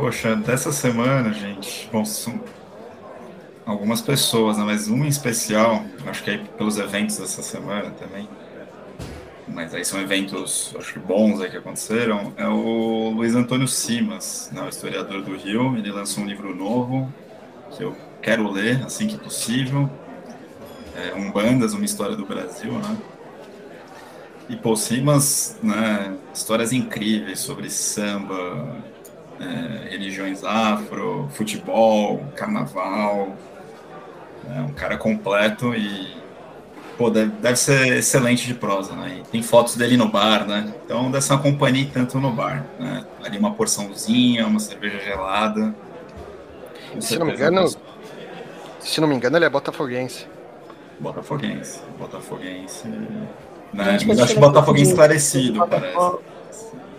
Poxa, 0.00 0.34
dessa 0.34 0.72
semana, 0.72 1.30
gente, 1.30 1.86
bom, 1.92 2.06
são 2.06 2.40
algumas 3.66 4.00
pessoas, 4.00 4.56
né? 4.56 4.64
mas 4.64 4.88
uma 4.88 5.04
em 5.04 5.08
especial, 5.08 5.84
acho 6.06 6.24
que 6.24 6.30
aí 6.30 6.38
pelos 6.56 6.78
eventos 6.78 7.18
dessa 7.18 7.42
semana 7.42 7.90
também, 7.90 8.26
mas 9.46 9.74
aí 9.74 9.84
são 9.84 10.00
eventos, 10.00 10.74
acho 10.78 10.94
que 10.94 10.98
bons 10.98 11.42
aí 11.42 11.50
que 11.50 11.58
aconteceram, 11.58 12.32
é 12.38 12.48
o 12.48 13.10
Luiz 13.10 13.34
Antônio 13.34 13.68
Simas, 13.68 14.50
né, 14.50 14.62
o 14.62 14.70
historiador 14.70 15.20
do 15.20 15.36
Rio, 15.36 15.76
ele 15.76 15.92
lançou 15.92 16.24
um 16.24 16.26
livro 16.26 16.54
novo 16.54 17.12
que 17.72 17.84
eu 17.84 17.94
quero 18.22 18.50
ler 18.50 18.82
assim 18.82 19.06
que 19.06 19.18
possível, 19.18 19.90
é, 20.96 21.12
Umbandas, 21.14 21.74
uma 21.74 21.84
história 21.84 22.16
do 22.16 22.24
Brasil, 22.24 22.72
né? 22.72 22.96
E 24.48 24.56
Paul 24.56 24.76
Simas, 24.76 25.58
né, 25.62 26.16
histórias 26.32 26.72
incríveis 26.72 27.40
sobre 27.40 27.68
samba, 27.68 28.82
é, 29.40 29.90
religiões 29.90 30.44
afro, 30.44 31.28
futebol, 31.32 32.24
carnaval. 32.36 33.34
É 34.56 34.60
um 34.60 34.72
cara 34.72 34.96
completo 34.96 35.74
e 35.74 36.20
pô, 36.98 37.08
deve, 37.08 37.30
deve 37.40 37.56
ser 37.56 37.96
excelente 37.98 38.46
de 38.46 38.54
prosa, 38.54 38.94
né? 38.94 39.20
E 39.20 39.30
tem 39.30 39.42
fotos 39.42 39.76
dele 39.76 39.96
no 39.96 40.08
bar, 40.08 40.46
né? 40.46 40.72
Então 40.84 41.10
deve 41.10 41.24
ser 41.24 41.32
uma 41.32 41.42
companhia 41.42 41.88
tanto 41.92 42.20
no 42.20 42.30
bar, 42.30 42.66
né? 42.78 43.04
Ali 43.24 43.38
uma 43.38 43.54
porçãozinha, 43.54 44.46
uma 44.46 44.60
cerveja 44.60 44.98
gelada. 44.98 45.74
Se 46.98 47.18
não 47.18 47.26
me 47.26 47.32
engano, 47.32 47.68
se 48.80 49.00
não 49.00 49.08
me 49.08 49.14
engano, 49.14 49.36
ele 49.36 49.44
é 49.44 49.48
botafoguense. 49.48 50.26
Botafoguense, 50.98 51.80
botafoguense. 51.98 52.86
Né? 53.72 53.98
Mas 54.06 54.20
acho 54.20 54.38
Botafogo 54.38 54.78
é 54.78 54.82
esclarecido, 54.82 55.66
parece. 55.66 55.96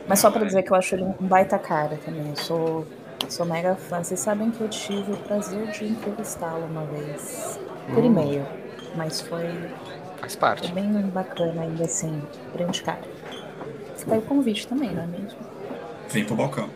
Mas 0.07 0.19
só 0.19 0.29
para 0.31 0.45
dizer 0.45 0.63
que 0.63 0.71
eu 0.71 0.75
acho 0.75 0.95
ele 0.95 1.03
um 1.03 1.13
baita 1.27 1.57
cara 1.57 1.97
também. 2.03 2.29
Eu 2.29 2.35
sou, 2.35 2.87
sou 3.29 3.45
mega 3.45 3.75
fã. 3.75 4.03
Vocês 4.03 4.19
sabem 4.19 4.51
que 4.51 4.61
eu 4.61 4.69
tive 4.69 5.11
o 5.11 5.17
prazer 5.17 5.67
de 5.71 5.85
entrevistá-lo 5.85 6.65
uma 6.65 6.83
vez. 6.85 7.59
Por 7.87 8.03
hum. 8.03 8.05
e-mail. 8.05 8.45
Mas 8.95 9.21
foi. 9.21 9.47
Faz 10.19 10.35
parte. 10.35 10.71
Foi 10.71 10.81
bem 10.81 10.91
bacana 11.07 11.61
ainda 11.61 11.85
assim. 11.85 12.21
Grande 12.53 12.81
cara. 12.83 13.01
Fica 13.95 14.13
aí 14.13 14.19
o 14.19 14.23
convite 14.23 14.67
também, 14.67 14.91
não 14.91 15.03
é 15.03 15.07
mesmo? 15.07 15.39
Vem 16.09 16.25
pro 16.25 16.35
balcão. 16.35 16.69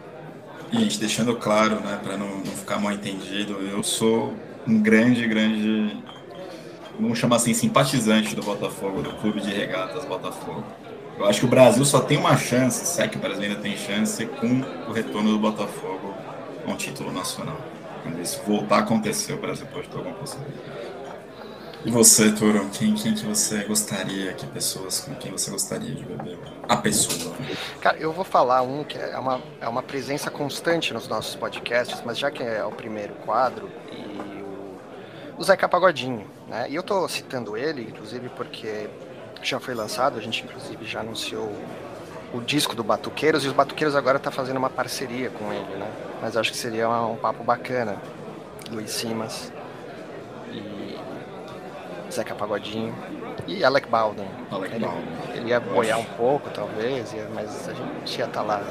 E, 0.71 0.79
gente, 0.79 0.99
deixando 0.99 1.35
claro, 1.35 1.79
né, 1.79 1.99
para 2.03 2.17
não, 2.17 2.27
não 2.27 2.45
ficar 2.45 2.79
mal 2.79 2.91
entendido, 2.91 3.53
eu 3.53 3.83
sou 3.83 4.33
um 4.67 4.81
grande, 4.81 5.27
grande 5.27 6.03
vamos 6.99 7.19
chamar 7.19 7.37
assim, 7.37 7.53
simpatizante 7.53 8.35
do 8.35 8.41
Botafogo, 8.41 9.01
do 9.01 9.11
clube 9.13 9.41
de 9.41 9.51
regatas 9.51 10.05
Botafogo. 10.05 10.63
Eu 11.17 11.25
acho 11.25 11.39
que 11.39 11.45
o 11.45 11.49
Brasil 11.49 11.85
só 11.85 12.01
tem 12.01 12.17
uma 12.17 12.35
chance, 12.35 12.85
se 12.85 13.01
é 13.01 13.07
que 13.07 13.17
o 13.17 13.19
Brasil 13.19 13.43
ainda 13.43 13.55
tem 13.55 13.77
chance, 13.77 14.25
com 14.25 14.61
o 14.87 14.91
retorno 14.91 15.31
do 15.31 15.39
Botafogo 15.39 16.13
a 16.65 16.69
um 16.69 16.75
título 16.75 17.11
nacional. 17.11 17.57
Quando 18.03 18.21
isso 18.21 18.41
voltar 18.45 18.77
a 18.77 18.79
acontecer, 18.79 19.33
o 19.33 19.37
Brasil 19.37 19.65
pode 19.67 19.87
ter 19.87 19.97
alguma 19.97 20.15
possibilidade. 20.15 20.75
E 21.85 21.91
você, 21.91 22.31
Toro, 22.31 22.67
quem, 22.69 22.95
quem 22.95 23.13
que 23.13 23.23
você 23.23 23.63
gostaria, 23.63 24.33
que 24.33 24.45
pessoas 24.47 25.01
com 25.01 25.13
quem 25.15 25.31
você 25.31 25.51
gostaria 25.51 25.93
de 25.93 26.03
beber? 26.03 26.37
A 26.67 26.77
pessoa. 26.77 27.33
Cara, 27.79 27.95
eu 27.97 28.11
vou 28.11 28.25
falar 28.25 28.63
um 28.63 28.83
que 28.83 28.97
é 28.97 29.17
uma, 29.17 29.39
é 29.61 29.67
uma 29.67 29.83
presença 29.83 30.31
constante 30.31 30.93
nos 30.93 31.07
nossos 31.07 31.35
podcasts, 31.35 32.01
mas 32.03 32.17
já 32.17 32.31
que 32.31 32.41
é 32.41 32.65
o 32.65 32.71
primeiro 32.71 33.13
quadro, 33.23 33.69
e 33.91 34.41
o, 34.41 34.77
o 35.37 35.43
Zeca 35.43 35.69
Pagodinho. 35.69 36.25
Né? 36.47 36.67
E 36.69 36.75
eu 36.75 36.81
estou 36.81 37.07
citando 37.07 37.55
ele, 37.55 37.83
inclusive, 37.83 38.29
porque 38.29 38.89
já 39.49 39.59
foi 39.59 39.73
lançado, 39.73 40.17
a 40.17 40.21
gente 40.21 40.43
inclusive 40.43 40.85
já 40.85 41.01
anunciou 41.01 41.51
o 42.33 42.41
disco 42.41 42.75
do 42.75 42.83
Batuqueiros 42.83 43.45
e 43.45 43.47
os 43.47 43.53
Batuqueiros 43.53 43.95
agora 43.95 44.19
tá 44.19 44.31
fazendo 44.31 44.57
uma 44.57 44.69
parceria 44.69 45.29
com 45.29 45.53
ele, 45.53 45.75
né? 45.77 45.89
Mas 46.21 46.35
acho 46.35 46.51
que 46.51 46.57
seria 46.57 46.89
um, 46.89 47.13
um 47.13 47.15
papo 47.15 47.43
bacana. 47.43 47.97
Luiz 48.71 48.91
Simas 48.91 49.51
e 50.51 50.97
Zeca 52.11 52.33
Pagodinho 52.35 52.93
e 53.47 53.63
Alec 53.63 53.87
Baldwin. 53.87 54.27
Alec 54.51 54.75
ele, 54.75 54.85
Baldwin. 54.85 55.03
ele 55.35 55.49
ia 55.49 55.59
boiar 55.59 55.99
um 55.99 56.05
pouco, 56.05 56.49
talvez, 56.49 57.15
mas 57.33 57.69
a 57.69 57.73
gente 57.73 58.17
ia 58.17 58.25
estar 58.25 58.27
tá 58.27 58.41
lá 58.41 58.63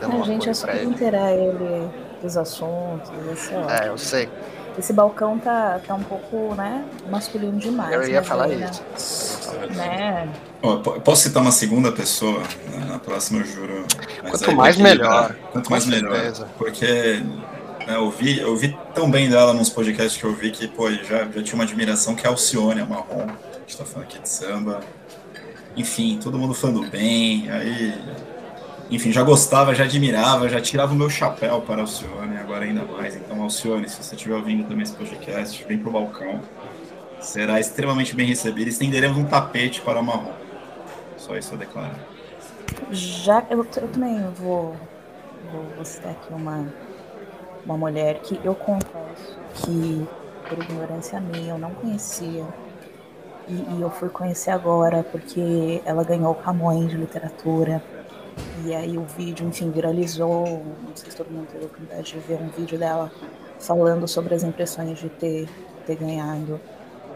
dando 0.00 0.12
a 0.12 0.16
uma 0.16 0.24
gente 0.24 0.46
ia 0.46 0.54
pra 0.54 0.74
ele. 0.74 0.86
inteirar 0.86 1.32
ele 1.32 1.90
dos 2.20 2.36
assuntos, 2.36 3.10
esse 3.32 3.54
é, 3.54 3.84
é 3.84 3.88
eu 3.88 3.98
sei. 3.98 4.28
Esse 4.78 4.92
balcão 4.92 5.38
tá, 5.38 5.80
tá 5.84 5.94
um 5.94 6.02
pouco, 6.04 6.54
né, 6.54 6.84
masculino 7.10 7.58
demais. 7.58 7.92
Eu 7.92 8.08
ia 8.08 8.22
falar 8.22 8.44
aí, 8.44 8.64
isso. 8.96 9.50
Né? 9.74 10.28
Oh, 10.62 10.76
posso 10.78 11.22
citar 11.22 11.42
uma 11.42 11.50
segunda 11.50 11.90
pessoa? 11.90 12.42
Na 12.86 12.98
próxima 12.98 13.40
eu 13.40 13.44
juro. 13.44 13.84
Quanto 14.30 14.54
mais 14.54 14.76
melhor. 14.76 15.34
Quanto 15.52 15.70
mais 15.70 15.84
melhor. 15.84 16.32
Porque 16.56 17.22
né, 17.86 17.96
eu, 17.96 18.08
vi, 18.10 18.38
eu 18.38 18.56
vi 18.56 18.78
tão 18.94 19.10
bem 19.10 19.28
dela 19.28 19.52
nos 19.52 19.68
podcasts 19.68 20.16
que 20.16 20.24
eu 20.24 20.34
vi 20.34 20.52
que, 20.52 20.68
pô, 20.68 20.90
já, 20.92 21.24
já 21.24 21.42
tinha 21.42 21.54
uma 21.54 21.64
admiração 21.64 22.14
que 22.14 22.24
é 22.24 22.28
Alcione, 22.28 22.80
a 22.80 22.86
Marrom. 22.86 23.26
A 23.26 23.58
gente 23.60 23.76
tá 23.76 23.84
falando 23.84 24.06
aqui 24.06 24.20
de 24.20 24.28
samba. 24.28 24.80
Enfim, 25.76 26.20
todo 26.22 26.38
mundo 26.38 26.54
falando 26.54 26.88
bem. 26.88 27.50
Aí 27.50 27.94
enfim, 28.90 29.12
já 29.12 29.22
gostava, 29.22 29.74
já 29.74 29.84
admirava, 29.84 30.48
já 30.48 30.60
tirava 30.60 30.94
o 30.94 30.96
meu 30.96 31.10
chapéu 31.10 31.60
para 31.60 31.82
Alcione, 31.82 32.37
ainda 32.64 32.84
mais. 32.84 33.16
Então, 33.16 33.42
Alcione, 33.42 33.88
se 33.88 34.02
você 34.02 34.14
estiver 34.14 34.34
ouvindo 34.34 34.66
também 34.66 34.82
esse 34.82 34.94
podcast, 34.94 35.64
vem 35.64 35.78
para 35.78 35.88
o 35.88 35.92
balcão. 35.92 36.40
Será 37.20 37.58
extremamente 37.58 38.14
bem 38.14 38.26
recebido. 38.26 38.68
Estenderemos 38.68 39.18
um 39.18 39.24
tapete 39.24 39.80
para 39.80 40.00
o 40.00 40.04
marrom. 40.04 40.32
Só 41.16 41.36
isso 41.36 41.54
a 41.54 41.56
declarar. 41.56 41.98
Já, 42.90 43.44
eu, 43.50 43.58
eu 43.58 43.88
também 43.88 44.20
vou, 44.34 44.76
vou, 45.52 45.64
vou 45.76 45.84
citar 45.84 46.12
aqui 46.12 46.32
uma, 46.32 46.66
uma 47.64 47.76
mulher 47.76 48.20
que 48.20 48.40
eu 48.44 48.54
confesso 48.54 49.38
que, 49.54 50.06
por 50.48 50.62
ignorância 50.62 51.20
minha, 51.20 51.50
eu 51.50 51.58
não 51.58 51.70
conhecia. 51.74 52.46
E, 53.48 53.52
e 53.52 53.80
eu 53.80 53.90
fui 53.90 54.08
conhecer 54.08 54.50
agora 54.50 55.02
porque 55.02 55.82
ela 55.84 56.04
ganhou 56.04 56.32
o 56.32 56.34
Camões 56.34 56.90
de 56.90 56.96
literatura 56.96 57.82
e 58.64 58.74
aí 58.74 58.98
o 58.98 59.04
vídeo, 59.04 59.46
enfim, 59.46 59.70
viralizou. 59.70 60.64
Não 60.86 60.94
sei 60.94 61.10
se 61.10 61.16
todo 61.16 61.30
mundo 61.30 61.46
teve 61.46 61.64
a 61.64 61.66
oportunidade 61.66 62.12
de 62.12 62.18
ver 62.18 62.40
um 62.40 62.48
vídeo 62.48 62.78
dela 62.78 63.10
falando 63.60 64.06
sobre 64.06 64.34
as 64.34 64.42
impressões 64.42 64.98
de 64.98 65.08
ter, 65.08 65.48
ter 65.86 65.96
ganhado. 65.96 66.60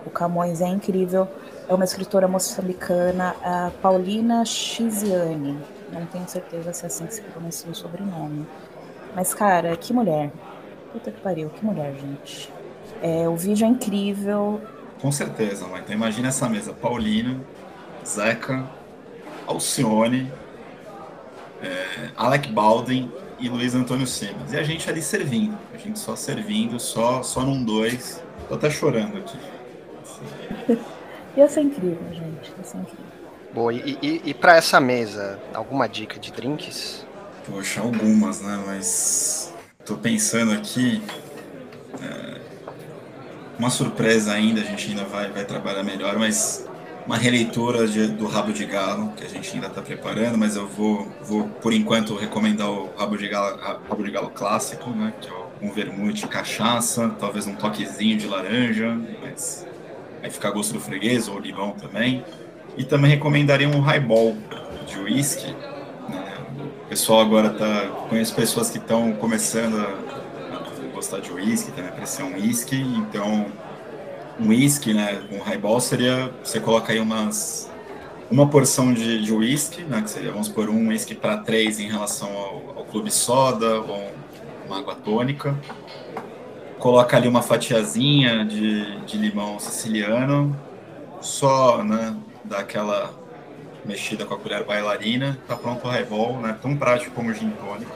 O 0.05 0.11
Camões 0.11 0.61
é 0.61 0.69
incrível. 0.69 1.29
É 1.69 1.75
uma 1.75 1.85
escritora 1.85 2.27
moçambicana, 2.27 3.37
a 3.43 3.71
Paulina 3.81 4.45
Chiziane. 4.45 5.59
Não 5.93 6.07
tenho 6.07 6.29
certeza 6.29 6.73
se 6.73 6.85
é 6.85 6.87
assim 6.87 7.07
que 7.07 7.15
se 7.15 7.23
pronuncia 7.23 7.71
o 7.71 7.75
sobrenome. 7.75 8.47
Mas, 9.15 9.35
cara, 9.35 9.77
que 9.77 9.93
mulher. 9.93 10.33
Puta 10.93 11.11
que 11.11 11.21
pariu, 11.21 11.51
que 11.51 11.65
mulher, 11.65 11.95
gente. 11.95 12.53
É, 13.03 13.29
o 13.29 13.37
vídeo 13.37 13.65
é 13.65 13.69
incrível. 13.69 14.61
Com 15.01 15.13
certeza, 15.13 15.67
mãe. 15.67 15.81
Então 15.81 15.95
imagina 15.95 16.29
essa 16.29 16.49
mesa. 16.49 16.73
Paulina, 16.73 17.41
Zeca, 18.07 18.69
Alcione, 19.47 20.33
é, 21.63 22.11
Alec 22.17 22.51
Baldwin 22.51 23.11
e 23.39 23.49
Luiz 23.49 23.75
Antônio 23.75 24.07
Simas. 24.07 24.53
E 24.53 24.57
a 24.57 24.63
gente 24.63 24.89
ali 24.91 25.01
servindo, 25.01 25.57
a 25.73 25.79
gente 25.79 25.99
só 25.99 26.17
servindo, 26.17 26.79
só, 26.79 27.23
só 27.23 27.43
num 27.43 27.65
dois. 27.65 28.23
Tô 28.49 28.55
até 28.55 28.71
chorando 28.71 29.19
aqui. 29.19 29.39
Ia 31.37 31.49
ser 31.49 31.63
incrível, 31.63 32.03
gente. 32.11 32.53
Ia 32.59 32.65
ser 32.65 32.79
incrível. 32.79 33.13
Boa, 33.55 33.73
e, 33.73 33.99
e, 34.03 34.23
e 34.25 34.35
para 34.35 34.57
essa 34.57 34.81
mesa, 34.81 35.39
alguma 35.53 35.87
dica 35.87 36.19
de 36.19 36.33
drinks? 36.33 37.07
Poxa, 37.47 37.81
algumas, 37.81 38.41
né? 38.41 38.63
Mas 38.67 39.53
tô 39.85 39.97
pensando 39.97 40.53
aqui. 40.53 41.03
É, 42.03 42.41
uma 43.59 43.71
surpresa 43.71 44.33
ainda, 44.33 44.61
a 44.61 44.65
gente 44.65 44.91
ainda 44.91 45.05
vai, 45.05 45.31
vai 45.31 45.45
trabalhar 45.45 45.83
melhor, 45.83 46.19
mas 46.19 46.67
uma 47.07 47.17
releitura 47.17 47.87
de, 47.87 48.09
do 48.09 48.27
Rabo 48.27 48.53
de 48.53 48.65
Galo, 48.65 49.13
que 49.17 49.25
a 49.25 49.29
gente 49.29 49.53
ainda 49.55 49.67
está 49.67 49.83
preparando, 49.83 50.39
mas 50.39 50.57
eu 50.57 50.69
vou, 50.69 51.09
vou, 51.23 51.49
por 51.49 51.73
enquanto, 51.73 52.15
recomendar 52.15 52.71
o 52.71 52.91
Rabo 52.97 53.17
de 53.17 53.29
Galo, 53.29 53.59
Rabo 53.59 54.05
de 54.05 54.11
Galo 54.11 54.31
clássico, 54.31 54.91
né, 54.91 55.13
que 55.21 55.29
é 55.29 55.33
um 55.61 55.71
vermute 55.71 56.27
cachaça, 56.27 57.15
talvez 57.19 57.47
um 57.47 57.55
toquezinho 57.55 58.17
de 58.17 58.27
laranja, 58.27 58.99
mas 59.23 59.67
aí 60.23 60.31
fica 60.31 60.49
a 60.49 60.51
gosto 60.51 60.73
do 60.73 60.81
freguês, 60.81 61.29
ou 61.29 61.39
limão 61.39 61.73
também. 61.73 62.25
E 62.77 62.85
também 62.85 63.11
recomendaria 63.11 63.69
um 63.69 63.81
highball 63.81 64.37
de 64.87 64.99
whisky. 64.99 65.55
Né? 66.09 66.35
O 66.85 66.89
pessoal 66.89 67.21
agora 67.21 67.51
tá. 67.51 67.89
Conheço 68.09 68.35
pessoas 68.35 68.71
que 68.71 68.79
estão 68.79 69.13
começando 69.13 69.79
a, 69.79 70.57
a, 70.57 70.95
gostar 70.95 71.21
de 71.21 71.31
whisky, 71.31 71.71
também 71.73 71.91
apreciar 71.91 72.25
um 72.27 72.35
whisky, 72.35 72.77
então 72.81 73.47
um 74.41 74.49
whisky, 74.49 74.95
né, 74.95 75.23
um 75.31 75.39
highball 75.39 75.81
seria 75.81 76.33
você 76.43 76.61
coloca 76.61 76.93
aí 76.93 77.01
umas 77.01 77.71
uma 78.31 78.49
porção 78.49 78.95
de, 78.95 79.23
de 79.23 79.33
whisky, 79.33 79.83
né, 79.83 80.01
que 80.01 80.09
seria, 80.09 80.33
vamos 80.33 80.49
por 80.49 80.71
um 80.71 80.89
whisky 80.89 81.15
para 81.15 81.37
três 81.37 81.79
em 81.79 81.87
relação 81.87 82.31
ao, 82.35 82.79
ao 82.79 82.85
clube 82.85 83.11
soda 83.11 83.81
ou 83.81 84.11
uma 84.67 84.79
água 84.79 84.95
tônica. 84.95 85.55
Coloca 86.79 87.15
ali 87.15 87.29
uma 87.29 87.43
fatiazinha 87.43 88.45
de, 88.45 89.01
de 89.03 89.19
limão 89.19 89.59
siciliano, 89.59 90.59
só, 91.21 91.85
né, 91.85 92.17
dá 92.43 92.61
aquela 92.61 93.13
mexida 93.85 94.25
com 94.25 94.35
a 94.35 94.39
colher 94.39 94.65
bailarina, 94.65 95.39
tá 95.47 95.55
pronto 95.55 95.87
o 95.87 95.91
highball, 95.91 96.41
né, 96.41 96.57
tão 96.61 96.75
prático 96.75 97.15
como 97.15 97.35
gin 97.35 97.51
tônica. 97.51 97.93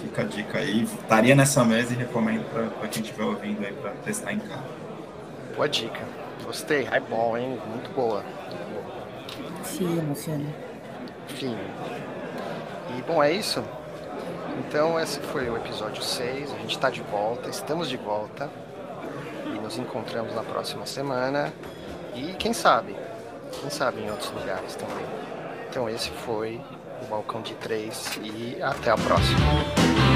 Fica 0.00 0.22
a 0.22 0.24
dica 0.24 0.58
aí, 0.58 0.84
estaria 0.84 1.34
nessa 1.34 1.62
mesa 1.62 1.92
e 1.92 1.96
recomendo 1.96 2.44
para 2.50 2.88
quem 2.88 3.02
estiver 3.02 3.24
ouvindo 3.24 3.62
aí 3.62 3.72
para 3.74 3.90
testar 3.90 4.32
em 4.32 4.38
casa. 4.38 4.79
Boa 5.54 5.68
dica. 5.68 6.00
Gostei. 6.44 6.84
Highball, 6.84 7.36
hein? 7.36 7.60
Muito 7.66 7.90
boa. 7.94 8.24
Fino, 9.64 10.14
fino. 10.14 10.54
Fino. 11.28 11.58
E 12.96 13.02
bom, 13.02 13.22
é 13.22 13.32
isso. 13.32 13.62
Então 14.58 14.98
esse 14.98 15.20
foi 15.20 15.48
o 15.48 15.56
episódio 15.56 16.02
6. 16.02 16.52
A 16.52 16.56
gente 16.58 16.72
está 16.72 16.90
de 16.90 17.02
volta, 17.02 17.48
estamos 17.48 17.88
de 17.88 17.96
volta. 17.96 18.50
E 19.46 19.58
nos 19.60 19.78
encontramos 19.78 20.34
na 20.34 20.42
próxima 20.42 20.86
semana. 20.86 21.52
E 22.14 22.34
quem 22.34 22.52
sabe? 22.52 22.96
Quem 23.60 23.70
sabe 23.70 24.00
em 24.00 24.10
outros 24.10 24.30
lugares 24.32 24.74
também. 24.76 25.04
Então 25.68 25.88
esse 25.88 26.10
foi 26.10 26.60
o 27.02 27.06
Balcão 27.06 27.42
de 27.42 27.54
3 27.54 28.20
e 28.22 28.62
até 28.62 28.90
a 28.90 28.96
próxima. 28.96 30.09